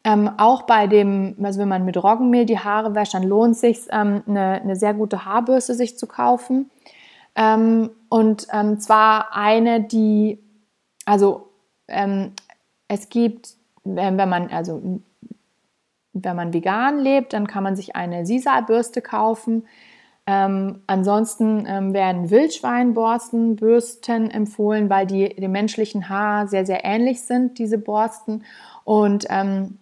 Ähm, 0.05 0.29
auch 0.37 0.61
bei 0.61 0.85
dem, 0.85 1.35
also 1.41 1.59
wenn 1.59 1.67
man 1.67 1.83
mit 1.83 1.97
Roggenmehl 1.97 2.45
die 2.45 2.59
Haare 2.59 2.93
wäscht, 2.93 3.15
dann 3.15 3.23
lohnt 3.23 3.55
es 3.55 3.61
sich, 3.61 3.79
ähm, 3.89 4.21
eine, 4.27 4.61
eine, 4.61 4.75
sehr 4.75 4.93
gute 4.93 5.25
Haarbürste 5.25 5.73
sich 5.73 5.97
zu 5.97 6.05
kaufen. 6.05 6.69
Ähm, 7.35 7.89
und 8.07 8.45
ähm, 8.53 8.79
zwar 8.79 9.35
eine, 9.35 9.81
die, 9.81 10.37
also 11.05 11.49
ähm, 11.87 12.33
es 12.87 13.09
gibt, 13.09 13.55
wenn 13.83 14.15
man, 14.15 14.49
also 14.51 15.01
wenn 16.13 16.35
man 16.35 16.53
vegan 16.53 16.99
lebt, 16.99 17.33
dann 17.33 17.47
kann 17.47 17.63
man 17.63 17.75
sich 17.75 17.95
eine 17.95 18.27
Sisa-Bürste 18.27 19.01
kaufen. 19.01 19.67
Ähm, 20.27 20.81
ansonsten 20.85 21.65
werden 21.93 22.29
Wildschweinborsten, 22.29 23.55
Bürsten 23.55 24.29
empfohlen, 24.29 24.89
weil 24.89 25.07
die 25.07 25.29
dem 25.29 25.51
menschlichen 25.51 26.09
Haar 26.09 26.47
sehr, 26.47 26.65
sehr 26.65 26.85
ähnlich 26.85 27.21
sind, 27.21 27.57
diese 27.57 27.79
Borsten. 27.79 28.43
Und 28.83 29.25
ähm, 29.29 29.79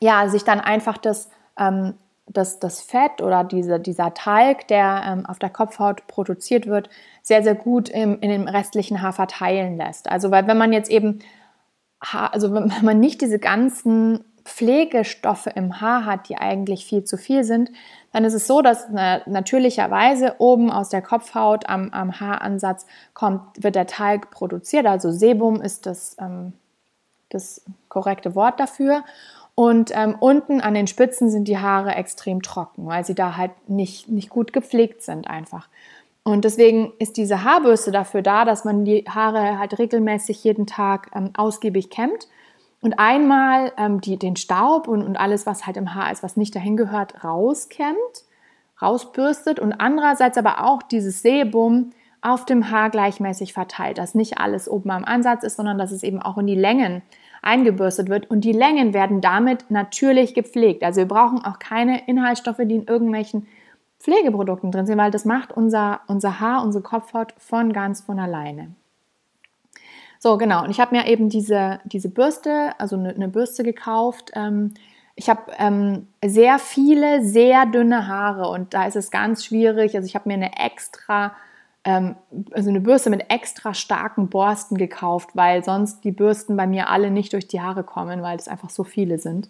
ja, 0.00 0.28
sich 0.28 0.44
dann 0.44 0.60
einfach 0.60 0.98
das, 0.98 1.30
ähm, 1.58 1.94
das, 2.28 2.58
das 2.58 2.80
Fett 2.80 3.22
oder 3.22 3.44
diese, 3.44 3.78
dieser 3.78 4.14
Talg, 4.14 4.66
der 4.68 5.02
ähm, 5.06 5.26
auf 5.26 5.38
der 5.38 5.50
Kopfhaut 5.50 6.06
produziert 6.06 6.66
wird, 6.66 6.90
sehr, 7.22 7.42
sehr 7.42 7.54
gut 7.54 7.88
im, 7.88 8.20
in 8.20 8.30
dem 8.30 8.48
restlichen 8.48 9.02
Haar 9.02 9.12
verteilen 9.12 9.76
lässt. 9.76 10.10
Also, 10.10 10.30
weil 10.30 10.46
wenn 10.46 10.58
man 10.58 10.72
jetzt 10.72 10.90
eben, 10.90 11.20
also 12.00 12.52
wenn 12.54 12.72
man 12.82 13.00
nicht 13.00 13.20
diese 13.20 13.38
ganzen 13.38 14.24
Pflegestoffe 14.46 15.50
im 15.54 15.80
Haar 15.80 16.04
hat, 16.04 16.28
die 16.28 16.36
eigentlich 16.36 16.86
viel 16.86 17.02
zu 17.02 17.18
viel 17.18 17.42
sind, 17.42 17.70
dann 18.12 18.24
ist 18.24 18.34
es 18.34 18.46
so, 18.46 18.62
dass 18.62 18.88
natürlicherweise 18.90 20.36
oben 20.38 20.70
aus 20.70 20.88
der 20.88 21.02
Kopfhaut 21.02 21.68
am, 21.68 21.90
am 21.90 22.20
Haaransatz 22.20 22.86
kommt, 23.12 23.62
wird 23.62 23.74
der 23.74 23.88
Talg 23.88 24.30
produziert. 24.30 24.86
Also 24.86 25.10
Sebum 25.10 25.60
ist 25.60 25.84
das, 25.84 26.16
ähm, 26.20 26.52
das 27.28 27.62
korrekte 27.88 28.34
Wort 28.34 28.60
dafür. 28.60 29.04
Und 29.56 29.90
ähm, 29.94 30.14
unten 30.20 30.60
an 30.60 30.74
den 30.74 30.86
Spitzen 30.86 31.30
sind 31.30 31.48
die 31.48 31.56
Haare 31.56 31.94
extrem 31.94 32.42
trocken, 32.42 32.86
weil 32.86 33.06
sie 33.06 33.14
da 33.14 33.38
halt 33.38 33.52
nicht, 33.68 34.06
nicht 34.06 34.28
gut 34.28 34.52
gepflegt 34.52 35.02
sind 35.02 35.28
einfach. 35.28 35.68
Und 36.24 36.44
deswegen 36.44 36.92
ist 36.98 37.16
diese 37.16 37.42
Haarbürste 37.42 37.90
dafür 37.90 38.20
da, 38.20 38.44
dass 38.44 38.66
man 38.66 38.84
die 38.84 39.06
Haare 39.08 39.58
halt 39.58 39.78
regelmäßig 39.78 40.44
jeden 40.44 40.66
Tag 40.66 41.10
ähm, 41.14 41.30
ausgiebig 41.34 41.88
kämmt 41.88 42.28
und 42.82 42.98
einmal 42.98 43.72
ähm, 43.78 44.02
die, 44.02 44.18
den 44.18 44.36
Staub 44.36 44.88
und, 44.88 45.02
und 45.02 45.16
alles, 45.16 45.46
was 45.46 45.66
halt 45.66 45.78
im 45.78 45.94
Haar 45.94 46.12
ist, 46.12 46.22
was 46.22 46.36
nicht 46.36 46.54
dahin 46.54 46.76
gehört, 46.76 47.24
rauskämmt, 47.24 47.96
rausbürstet 48.82 49.58
und 49.58 49.72
andererseits 49.72 50.36
aber 50.36 50.64
auch 50.64 50.82
dieses 50.82 51.22
Sebum 51.22 51.92
auf 52.20 52.44
dem 52.44 52.70
Haar 52.70 52.90
gleichmäßig 52.90 53.54
verteilt, 53.54 53.96
dass 53.96 54.14
nicht 54.14 54.36
alles 54.36 54.68
oben 54.68 54.90
am 54.90 55.04
Ansatz 55.04 55.44
ist, 55.44 55.56
sondern 55.56 55.78
dass 55.78 55.92
es 55.92 56.02
eben 56.02 56.20
auch 56.20 56.36
in 56.36 56.46
die 56.46 56.54
Längen 56.54 57.00
eingebürstet 57.46 58.08
wird 58.08 58.28
und 58.30 58.42
die 58.42 58.52
Längen 58.52 58.92
werden 58.92 59.20
damit 59.20 59.70
natürlich 59.70 60.34
gepflegt. 60.34 60.82
Also 60.82 60.98
wir 60.98 61.08
brauchen 61.08 61.44
auch 61.44 61.58
keine 61.58 62.06
Inhaltsstoffe, 62.06 62.60
die 62.60 62.74
in 62.74 62.86
irgendwelchen 62.86 63.46
Pflegeprodukten 64.00 64.70
drin 64.70 64.86
sind, 64.86 64.98
weil 64.98 65.10
das 65.10 65.24
macht 65.24 65.52
unser, 65.52 66.00
unser 66.06 66.40
Haar, 66.40 66.62
unsere 66.62 66.82
Kopfhaut 66.82 67.34
von 67.38 67.72
ganz 67.72 68.00
von 68.02 68.18
alleine. 68.18 68.72
So, 70.18 70.38
genau. 70.38 70.64
Und 70.64 70.70
ich 70.70 70.80
habe 70.80 70.96
mir 70.96 71.06
eben 71.06 71.28
diese, 71.28 71.80
diese 71.84 72.08
Bürste, 72.08 72.72
also 72.78 72.96
eine, 72.96 73.10
eine 73.10 73.28
Bürste 73.28 73.62
gekauft. 73.62 74.32
Ähm, 74.34 74.74
ich 75.14 75.30
habe 75.30 75.52
ähm, 75.58 76.08
sehr 76.24 76.58
viele, 76.58 77.24
sehr 77.24 77.64
dünne 77.66 78.06
Haare 78.06 78.48
und 78.48 78.74
da 78.74 78.86
ist 78.86 78.96
es 78.96 79.10
ganz 79.10 79.44
schwierig. 79.44 79.94
Also 79.96 80.06
ich 80.06 80.14
habe 80.14 80.28
mir 80.28 80.34
eine 80.34 80.58
extra 80.58 81.32
ähm, 81.86 82.16
also 82.50 82.68
eine 82.68 82.80
Bürste 82.80 83.10
mit 83.10 83.30
extra 83.30 83.72
starken 83.72 84.28
Borsten 84.28 84.76
gekauft, 84.76 85.30
weil 85.34 85.64
sonst 85.64 86.02
die 86.02 86.10
Bürsten 86.10 86.56
bei 86.56 86.66
mir 86.66 86.90
alle 86.90 87.12
nicht 87.12 87.32
durch 87.32 87.46
die 87.46 87.60
Haare 87.60 87.84
kommen, 87.84 88.22
weil 88.22 88.36
es 88.36 88.48
einfach 88.48 88.70
so 88.70 88.82
viele 88.82 89.18
sind. 89.18 89.48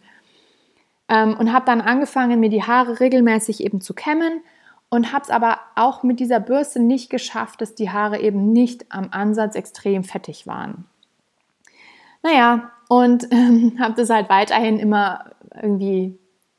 Ähm, 1.09 1.35
und 1.39 1.53
habe 1.53 1.65
dann 1.65 1.81
angefangen, 1.81 2.39
mir 2.39 2.51
die 2.51 2.63
Haare 2.63 3.01
regelmäßig 3.01 3.65
eben 3.65 3.81
zu 3.81 3.95
kämmen 3.95 4.43
und 4.91 5.15
habe 5.15 5.23
es 5.23 5.31
aber 5.31 5.61
auch 5.77 6.03
mit 6.03 6.21
dieser 6.21 6.39
Bürste 6.39 6.79
nicht 6.79 7.09
geschafft, 7.09 7.63
dass 7.63 7.75
die 7.75 7.91
Haare 7.91 8.21
eben 8.21 8.53
nicht 8.53 8.93
am 8.93 9.09
Ansatz 9.13 9.55
extrem 9.55 10.05
fettig 10.05 10.47
waren. 10.47 10.85
Naja, 12.23 12.71
und 12.89 13.33
ähm, 13.33 13.77
habe 13.81 13.95
das 13.95 14.11
halt 14.11 14.29
weiterhin 14.29 14.79
immer 14.79 15.31
irgendwie 15.63 16.19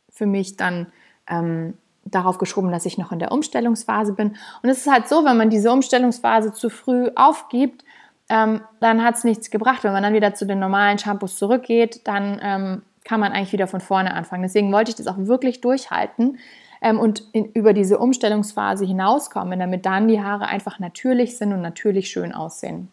für 0.09 0.25
mich 0.25 0.57
dann 0.57 0.87
ähm, 1.29 1.75
darauf 2.11 2.37
geschoben, 2.37 2.71
dass 2.71 2.85
ich 2.85 2.97
noch 2.97 3.11
in 3.11 3.19
der 3.19 3.31
Umstellungsphase 3.31 4.13
bin. 4.13 4.35
Und 4.61 4.69
es 4.69 4.79
ist 4.79 4.91
halt 4.91 5.07
so, 5.07 5.25
wenn 5.25 5.37
man 5.37 5.49
diese 5.49 5.71
Umstellungsphase 5.71 6.53
zu 6.53 6.69
früh 6.69 7.09
aufgibt, 7.15 7.83
ähm, 8.29 8.61
dann 8.79 9.03
hat 9.03 9.15
es 9.15 9.23
nichts 9.23 9.49
gebracht. 9.49 9.83
Wenn 9.83 9.93
man 9.93 10.03
dann 10.03 10.13
wieder 10.13 10.33
zu 10.33 10.45
den 10.45 10.59
normalen 10.59 10.97
Shampoos 10.97 11.37
zurückgeht, 11.37 12.07
dann 12.07 12.39
ähm, 12.41 12.81
kann 13.05 13.19
man 13.19 13.31
eigentlich 13.31 13.53
wieder 13.53 13.67
von 13.67 13.79
vorne 13.79 14.13
anfangen. 14.13 14.43
Deswegen 14.43 14.71
wollte 14.71 14.89
ich 14.89 14.95
das 14.95 15.07
auch 15.07 15.17
wirklich 15.17 15.61
durchhalten 15.61 16.39
ähm, 16.81 16.99
und 16.99 17.23
in, 17.31 17.45
über 17.53 17.73
diese 17.73 17.97
Umstellungsphase 17.97 18.85
hinauskommen, 18.85 19.59
damit 19.59 19.85
dann 19.85 20.07
die 20.07 20.21
Haare 20.21 20.47
einfach 20.47 20.79
natürlich 20.79 21.37
sind 21.37 21.53
und 21.53 21.61
natürlich 21.61 22.09
schön 22.09 22.33
aussehen. 22.33 22.91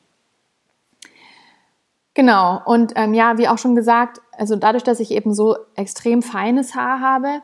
Genau, 2.14 2.60
und 2.64 2.92
ähm, 2.94 3.12
ja, 3.12 3.38
wie 3.38 3.48
auch 3.48 3.58
schon 3.58 3.74
gesagt, 3.74 4.20
also 4.38 4.54
dadurch, 4.54 4.84
dass 4.84 5.00
ich 5.00 5.10
eben 5.10 5.34
so 5.34 5.56
extrem 5.74 6.22
feines 6.22 6.76
Haar 6.76 7.00
habe, 7.00 7.42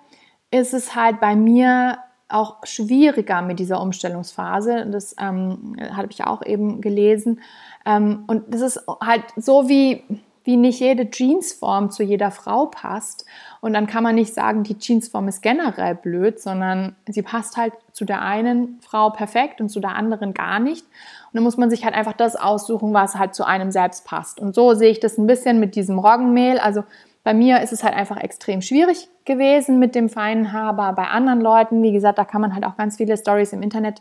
ist 0.51 0.75
es 0.75 0.95
halt 0.95 1.21
bei 1.21 1.37
mir 1.37 1.99
auch 2.29 2.59
schwieriger 2.65 3.43
mit 3.43 3.59
dieser 3.59 3.81
Umstellungsphase. 3.81 4.87
Das 4.91 5.15
ähm, 5.21 5.77
habe 5.93 6.09
ich 6.11 6.25
auch 6.25 6.45
eben 6.45 6.81
gelesen. 6.81 7.41
Ähm, 7.85 8.25
und 8.27 8.55
das 8.55 8.61
ist 8.61 8.81
halt 9.01 9.25
so 9.37 9.69
wie, 9.69 10.05
wie 10.45 10.57
nicht 10.57 10.81
jede 10.81 11.09
Jeansform 11.11 11.91
zu 11.91 12.03
jeder 12.03 12.31
Frau 12.31 12.67
passt. 12.67 13.25
Und 13.61 13.75
dann 13.75 13.87
kann 13.87 14.03
man 14.03 14.15
nicht 14.15 14.33
sagen, 14.33 14.63
die 14.63 14.79
Jeansform 14.79 15.29
ist 15.29 15.43
generell 15.43 15.95
blöd, 15.95 16.41
sondern 16.41 16.95
sie 17.09 17.23
passt 17.23 17.57
halt 17.57 17.73
zu 17.93 18.05
der 18.05 18.23
einen 18.23 18.79
Frau 18.81 19.11
perfekt 19.11 19.61
und 19.61 19.69
zu 19.69 19.81
der 19.81 19.97
anderen 19.97 20.33
gar 20.33 20.61
nicht. 20.61 20.85
Und 20.85 21.35
dann 21.35 21.43
muss 21.43 21.57
man 21.57 21.71
sich 21.71 21.85
halt 21.85 21.95
einfach 21.95 22.15
das 22.15 22.37
aussuchen, 22.37 22.95
was 22.95 23.17
halt 23.17 23.35
zu 23.35 23.45
einem 23.45 23.71
selbst 23.71 24.05
passt. 24.05 24.41
Und 24.41 24.55
so 24.55 24.75
sehe 24.75 24.91
ich 24.91 25.01
das 25.01 25.19
ein 25.19 25.27
bisschen 25.27 25.61
mit 25.61 25.75
diesem 25.75 25.99
Roggenmehl. 25.99 26.59
Also 26.59 26.85
bei 27.23 27.35
mir 27.35 27.61
ist 27.61 27.73
es 27.73 27.85
halt 27.85 27.95
einfach 27.95 28.17
extrem 28.17 28.63
schwierig 28.63 29.09
gewesen 29.25 29.79
mit 29.79 29.95
dem 29.95 30.09
feinen 30.09 30.53
Haar, 30.53 30.71
aber 30.79 30.93
bei 30.95 31.09
anderen 31.09 31.41
Leuten, 31.41 31.83
wie 31.83 31.93
gesagt, 31.93 32.19
da 32.19 32.25
kann 32.25 32.41
man 32.41 32.55
halt 32.55 32.65
auch 32.65 32.77
ganz 32.77 32.97
viele 32.97 33.17
Stories 33.17 33.53
im 33.53 33.63
Internet 33.63 34.01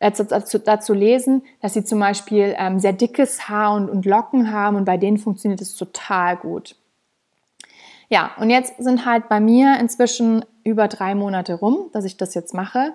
dazu, 0.00 0.24
dazu 0.24 0.94
lesen, 0.94 1.42
dass 1.60 1.74
sie 1.74 1.84
zum 1.84 2.00
Beispiel 2.00 2.54
ähm, 2.58 2.78
sehr 2.78 2.92
dickes 2.92 3.48
Haar 3.48 3.74
und, 3.74 3.90
und 3.90 4.06
Locken 4.06 4.52
haben 4.52 4.76
und 4.76 4.84
bei 4.84 4.96
denen 4.96 5.18
funktioniert 5.18 5.60
es 5.60 5.74
total 5.74 6.36
gut. 6.36 6.76
Ja, 8.08 8.30
und 8.38 8.48
jetzt 8.48 8.74
sind 8.78 9.04
halt 9.04 9.28
bei 9.28 9.38
mir 9.38 9.78
inzwischen 9.78 10.44
über 10.64 10.88
drei 10.88 11.14
Monate 11.14 11.54
rum, 11.54 11.90
dass 11.92 12.04
ich 12.04 12.16
das 12.16 12.34
jetzt 12.34 12.54
mache. 12.54 12.94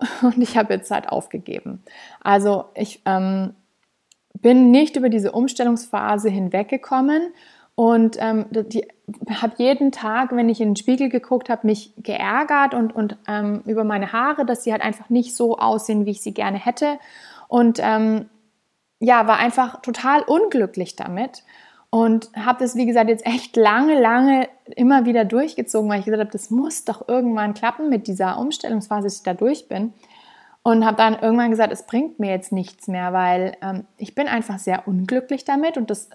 Und 0.22 0.38
ich 0.38 0.56
habe 0.56 0.74
jetzt 0.74 0.90
halt 0.90 1.08
aufgegeben. 1.08 1.84
Also 2.20 2.64
ich 2.74 3.02
ähm, 3.04 3.54
bin 4.34 4.70
nicht 4.70 4.96
über 4.96 5.08
diese 5.08 5.32
Umstellungsphase 5.32 6.30
hinweggekommen 6.30 7.32
und 7.80 8.18
ähm, 8.20 8.44
habe 9.40 9.54
jeden 9.56 9.90
Tag, 9.90 10.36
wenn 10.36 10.50
ich 10.50 10.60
in 10.60 10.68
den 10.68 10.76
Spiegel 10.76 11.08
geguckt 11.08 11.48
habe, 11.48 11.66
mich 11.66 11.94
geärgert 11.96 12.74
und, 12.74 12.94
und 12.94 13.16
ähm, 13.26 13.62
über 13.64 13.84
meine 13.84 14.12
Haare, 14.12 14.44
dass 14.44 14.64
sie 14.64 14.72
halt 14.72 14.82
einfach 14.82 15.08
nicht 15.08 15.34
so 15.34 15.56
aussehen, 15.56 16.04
wie 16.04 16.10
ich 16.10 16.20
sie 16.20 16.34
gerne 16.34 16.58
hätte. 16.58 16.98
Und 17.48 17.78
ähm, 17.80 18.28
ja, 18.98 19.26
war 19.26 19.38
einfach 19.38 19.80
total 19.80 20.20
unglücklich 20.24 20.94
damit. 20.94 21.42
Und 21.88 22.28
habe 22.36 22.58
das, 22.58 22.76
wie 22.76 22.84
gesagt, 22.84 23.08
jetzt 23.08 23.24
echt 23.24 23.56
lange, 23.56 23.98
lange 23.98 24.46
immer 24.76 25.06
wieder 25.06 25.24
durchgezogen, 25.24 25.88
weil 25.88 26.00
ich 26.00 26.04
gesagt 26.04 26.20
habe, 26.20 26.32
das 26.32 26.50
muss 26.50 26.84
doch 26.84 27.08
irgendwann 27.08 27.54
klappen 27.54 27.88
mit 27.88 28.08
dieser 28.08 28.38
Umstellungsphase, 28.38 29.04
dass 29.04 29.16
ich 29.16 29.22
da 29.22 29.32
durch 29.32 29.68
bin. 29.68 29.94
Und 30.62 30.84
habe 30.84 30.98
dann 30.98 31.14
irgendwann 31.18 31.48
gesagt, 31.48 31.72
es 31.72 31.86
bringt 31.86 32.20
mir 32.20 32.30
jetzt 32.30 32.52
nichts 32.52 32.88
mehr, 32.88 33.14
weil 33.14 33.56
ähm, 33.62 33.86
ich 33.96 34.14
bin 34.14 34.28
einfach 34.28 34.58
sehr 34.58 34.86
unglücklich 34.86 35.46
damit 35.46 35.78
und 35.78 35.88
das 35.88 36.10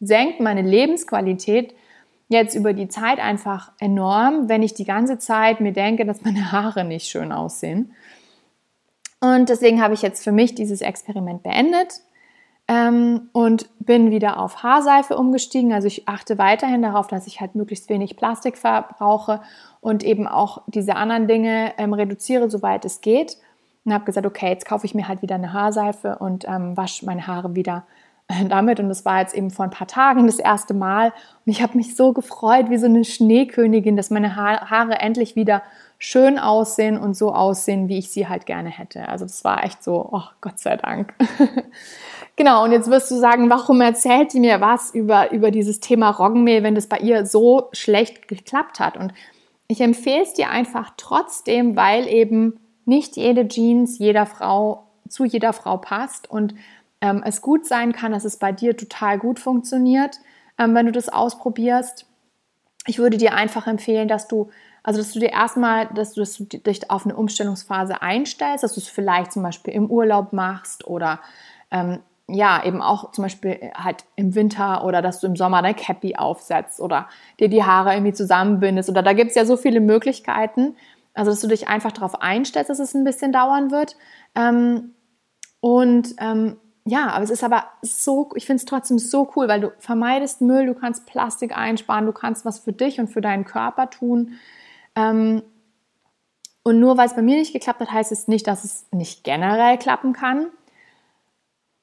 senkt 0.00 0.40
meine 0.40 0.62
Lebensqualität 0.62 1.74
jetzt 2.28 2.54
über 2.54 2.72
die 2.72 2.88
Zeit 2.88 3.18
einfach 3.18 3.72
enorm, 3.78 4.48
wenn 4.48 4.62
ich 4.62 4.74
die 4.74 4.84
ganze 4.84 5.18
Zeit 5.18 5.60
mir 5.60 5.72
denke, 5.72 6.04
dass 6.04 6.22
meine 6.22 6.52
Haare 6.52 6.84
nicht 6.84 7.08
schön 7.08 7.32
aussehen. 7.32 7.92
Und 9.20 9.48
deswegen 9.48 9.82
habe 9.82 9.94
ich 9.94 10.02
jetzt 10.02 10.24
für 10.24 10.32
mich 10.32 10.54
dieses 10.54 10.80
Experiment 10.80 11.42
beendet 11.42 12.00
ähm, 12.68 13.28
und 13.32 13.68
bin 13.78 14.10
wieder 14.10 14.38
auf 14.38 14.62
Haarseife 14.62 15.16
umgestiegen. 15.16 15.72
Also 15.72 15.86
ich 15.86 16.08
achte 16.08 16.36
weiterhin 16.38 16.82
darauf, 16.82 17.06
dass 17.06 17.26
ich 17.26 17.40
halt 17.40 17.54
möglichst 17.54 17.88
wenig 17.88 18.16
Plastik 18.16 18.58
verbrauche 18.58 19.40
und 19.80 20.04
eben 20.04 20.26
auch 20.26 20.62
diese 20.66 20.96
anderen 20.96 21.28
Dinge 21.28 21.72
ähm, 21.78 21.92
reduziere, 21.92 22.50
soweit 22.50 22.84
es 22.84 23.00
geht. 23.00 23.38
Und 23.84 23.94
habe 23.94 24.04
gesagt, 24.04 24.26
okay, 24.26 24.48
jetzt 24.48 24.66
kaufe 24.66 24.84
ich 24.84 24.96
mir 24.96 25.06
halt 25.06 25.22
wieder 25.22 25.36
eine 25.36 25.52
Haarseife 25.52 26.18
und 26.18 26.44
ähm, 26.48 26.76
wasche 26.76 27.06
meine 27.06 27.26
Haare 27.28 27.54
wieder 27.54 27.84
damit 28.48 28.80
und 28.80 28.88
das 28.88 29.04
war 29.04 29.20
jetzt 29.20 29.34
eben 29.34 29.50
vor 29.50 29.64
ein 29.64 29.70
paar 29.70 29.86
Tagen 29.86 30.26
das 30.26 30.38
erste 30.38 30.74
Mal 30.74 31.12
und 31.44 31.52
ich 31.52 31.62
habe 31.62 31.76
mich 31.76 31.96
so 31.96 32.12
gefreut 32.12 32.70
wie 32.70 32.78
so 32.78 32.86
eine 32.86 33.04
Schneekönigin, 33.04 33.96
dass 33.96 34.10
meine 34.10 34.36
Haare 34.36 34.98
endlich 34.98 35.36
wieder 35.36 35.62
schön 35.98 36.38
aussehen 36.38 36.98
und 36.98 37.16
so 37.16 37.32
aussehen, 37.32 37.88
wie 37.88 37.98
ich 37.98 38.10
sie 38.10 38.28
halt 38.28 38.44
gerne 38.44 38.68
hätte. 38.68 39.08
Also 39.08 39.24
das 39.24 39.44
war 39.44 39.64
echt 39.64 39.82
so, 39.82 40.08
oh 40.12 40.24
Gott 40.40 40.58
sei 40.58 40.76
Dank. 40.76 41.14
genau, 42.36 42.64
und 42.64 42.72
jetzt 42.72 42.90
wirst 42.90 43.10
du 43.10 43.16
sagen, 43.16 43.48
warum 43.48 43.80
erzählt 43.80 44.32
die 44.34 44.40
mir 44.40 44.60
was 44.60 44.94
über, 44.94 45.32
über 45.32 45.50
dieses 45.50 45.80
Thema 45.80 46.10
Roggenmehl, 46.10 46.62
wenn 46.62 46.74
das 46.74 46.86
bei 46.86 46.98
ihr 46.98 47.24
so 47.24 47.68
schlecht 47.72 48.28
geklappt 48.28 48.78
hat? 48.78 48.98
Und 48.98 49.14
ich 49.68 49.80
empfehle 49.80 50.22
es 50.22 50.34
dir 50.34 50.50
einfach 50.50 50.92
trotzdem, 50.96 51.76
weil 51.76 52.06
eben 52.08 52.60
nicht 52.84 53.16
jede 53.16 53.48
Jeans 53.48 53.98
jeder 53.98 54.26
Frau 54.26 54.82
zu 55.08 55.24
jeder 55.24 55.52
Frau 55.52 55.76
passt 55.76 56.28
und 56.30 56.54
ähm, 57.00 57.22
es 57.24 57.40
gut 57.40 57.66
sein 57.66 57.92
kann, 57.92 58.12
dass 58.12 58.24
es 58.24 58.38
bei 58.38 58.52
dir 58.52 58.76
total 58.76 59.18
gut 59.18 59.38
funktioniert, 59.38 60.18
ähm, 60.58 60.74
wenn 60.74 60.86
du 60.86 60.92
das 60.92 61.08
ausprobierst. 61.08 62.06
Ich 62.86 62.98
würde 62.98 63.16
dir 63.16 63.34
einfach 63.34 63.66
empfehlen, 63.66 64.08
dass 64.08 64.28
du, 64.28 64.50
also 64.82 65.00
dass 65.00 65.12
du 65.12 65.20
dir 65.20 65.30
erstmal, 65.30 65.86
dass 65.88 66.14
du, 66.14 66.20
dass 66.20 66.36
du 66.36 66.44
dich 66.44 66.90
auf 66.90 67.04
eine 67.04 67.16
Umstellungsphase 67.16 68.00
einstellst, 68.00 68.64
dass 68.64 68.74
du 68.74 68.80
es 68.80 68.88
vielleicht 68.88 69.32
zum 69.32 69.42
Beispiel 69.42 69.74
im 69.74 69.90
Urlaub 69.90 70.32
machst 70.32 70.86
oder 70.86 71.20
ähm, 71.70 72.00
ja, 72.28 72.64
eben 72.64 72.82
auch 72.82 73.12
zum 73.12 73.22
Beispiel 73.22 73.70
halt 73.76 74.04
im 74.16 74.34
Winter 74.34 74.84
oder 74.84 75.00
dass 75.00 75.20
du 75.20 75.28
im 75.28 75.36
Sommer 75.36 75.62
dein 75.62 75.76
Cappy 75.76 76.16
aufsetzt 76.16 76.80
oder 76.80 77.08
dir 77.38 77.48
die 77.48 77.62
Haare 77.62 77.94
irgendwie 77.94 78.14
zusammenbindest 78.14 78.88
oder 78.88 79.02
da 79.02 79.12
gibt 79.12 79.30
es 79.30 79.36
ja 79.36 79.44
so 79.44 79.56
viele 79.56 79.80
Möglichkeiten. 79.80 80.76
Also, 81.14 81.30
dass 81.30 81.40
du 81.40 81.48
dich 81.48 81.66
einfach 81.66 81.92
darauf 81.92 82.20
einstellst, 82.20 82.68
dass 82.68 82.78
es 82.78 82.94
ein 82.94 83.04
bisschen 83.04 83.32
dauern 83.32 83.70
wird. 83.70 83.96
Ähm, 84.34 84.94
und 85.60 86.14
ähm, 86.20 86.58
ja, 86.88 87.08
aber 87.08 87.24
es 87.24 87.30
ist 87.30 87.42
aber 87.42 87.64
so, 87.82 88.30
ich 88.36 88.46
finde 88.46 88.60
es 88.60 88.64
trotzdem 88.64 89.00
so 89.00 89.32
cool, 89.34 89.48
weil 89.48 89.60
du 89.60 89.72
vermeidest 89.80 90.40
Müll, 90.40 90.66
du 90.66 90.74
kannst 90.74 91.04
Plastik 91.04 91.56
einsparen, 91.56 92.06
du 92.06 92.12
kannst 92.12 92.44
was 92.44 92.60
für 92.60 92.72
dich 92.72 93.00
und 93.00 93.08
für 93.08 93.20
deinen 93.20 93.44
Körper 93.44 93.90
tun. 93.90 94.34
Ähm, 94.94 95.42
und 96.62 96.78
nur 96.78 96.96
weil 96.96 97.06
es 97.06 97.16
bei 97.16 97.22
mir 97.22 97.36
nicht 97.36 97.52
geklappt 97.52 97.80
hat, 97.80 97.90
heißt 97.90 98.12
es 98.12 98.28
nicht, 98.28 98.46
dass 98.46 98.62
es 98.62 98.86
nicht 98.92 99.24
generell 99.24 99.78
klappen 99.78 100.12
kann. 100.12 100.46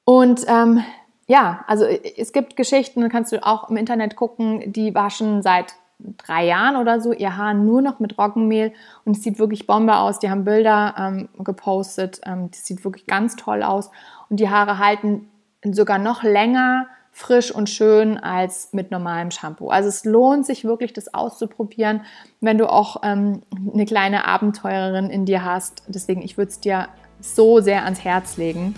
Und 0.04 0.46
ähm, 0.48 0.82
ja, 1.26 1.64
also 1.66 1.84
es 1.84 2.32
gibt 2.32 2.56
Geschichten, 2.56 3.06
kannst 3.10 3.30
du 3.30 3.46
auch 3.46 3.68
im 3.68 3.76
Internet 3.76 4.16
gucken, 4.16 4.72
die 4.72 4.94
waschen 4.94 5.42
seit 5.42 5.74
drei 5.98 6.46
Jahren 6.46 6.76
oder 6.76 7.00
so 7.00 7.12
ihr 7.12 7.36
Haar 7.36 7.54
nur 7.54 7.82
noch 7.82 8.00
mit 8.00 8.18
Roggenmehl 8.18 8.72
und 9.04 9.16
es 9.16 9.22
sieht 9.22 9.38
wirklich 9.38 9.66
Bombe 9.66 9.96
aus. 9.96 10.18
Die 10.18 10.30
haben 10.30 10.44
Bilder 10.44 10.94
ähm, 10.98 11.28
gepostet, 11.38 12.20
ähm, 12.24 12.50
das 12.50 12.64
sieht 12.66 12.84
wirklich 12.84 13.06
ganz 13.06 13.36
toll 13.36 13.62
aus 13.62 13.90
und 14.28 14.40
die 14.40 14.50
Haare 14.50 14.78
halten 14.78 15.28
sogar 15.62 15.98
noch 15.98 16.22
länger 16.22 16.86
frisch 17.14 17.54
und 17.54 17.70
schön 17.70 18.18
als 18.18 18.72
mit 18.72 18.90
normalem 18.90 19.30
Shampoo. 19.30 19.68
Also 19.68 19.88
es 19.88 20.04
lohnt 20.04 20.44
sich 20.44 20.64
wirklich, 20.64 20.92
das 20.92 21.14
auszuprobieren, 21.14 22.02
wenn 22.40 22.58
du 22.58 22.68
auch 22.68 23.02
ähm, 23.04 23.42
eine 23.72 23.84
kleine 23.84 24.26
Abenteurerin 24.26 25.10
in 25.10 25.24
dir 25.24 25.44
hast. 25.44 25.84
Deswegen, 25.86 26.22
ich 26.22 26.36
würde 26.36 26.50
es 26.50 26.58
dir 26.58 26.88
so 27.20 27.60
sehr 27.60 27.84
ans 27.84 28.04
Herz 28.04 28.36
legen, 28.36 28.74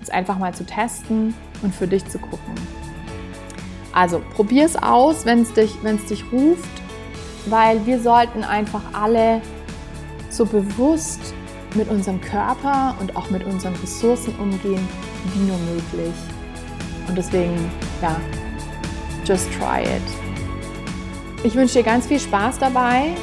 es 0.00 0.08
einfach 0.08 0.38
mal 0.38 0.54
zu 0.54 0.64
testen 0.64 1.34
und 1.62 1.74
für 1.74 1.88
dich 1.88 2.06
zu 2.06 2.18
gucken. 2.18 2.54
Also 3.92 4.22
probier 4.34 4.66
es 4.66 4.76
aus, 4.76 5.24
wenn 5.24 5.42
es 5.42 5.52
dich, 5.52 5.76
dich 6.08 6.24
ruft, 6.32 6.70
weil 7.46 7.84
wir 7.86 8.00
sollten 8.00 8.44
einfach 8.44 8.82
alle 8.92 9.40
so 10.28 10.46
bewusst 10.46 11.34
mit 11.74 11.88
unserem 11.88 12.20
Körper 12.20 12.94
und 13.00 13.16
auch 13.16 13.30
mit 13.30 13.44
unseren 13.44 13.74
Ressourcen 13.76 14.34
umgehen, 14.38 14.86
wie 15.34 15.40
nur 15.40 15.58
möglich. 15.58 16.14
Und 17.08 17.18
deswegen, 17.18 17.70
ja, 18.00 18.20
just 19.24 19.48
try 19.52 19.82
it. 19.82 21.44
Ich 21.44 21.54
wünsche 21.54 21.78
dir 21.78 21.84
ganz 21.84 22.06
viel 22.06 22.20
Spaß 22.20 22.58
dabei 22.58 23.14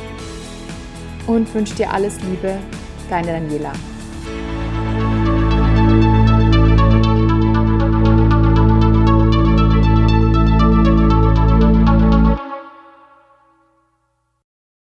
und 1.27 1.53
wünsche 1.53 1.75
dir 1.75 1.91
alles 1.91 2.19
Liebe. 2.21 2.57
Deine 3.09 3.27
Daniela. 3.27 3.71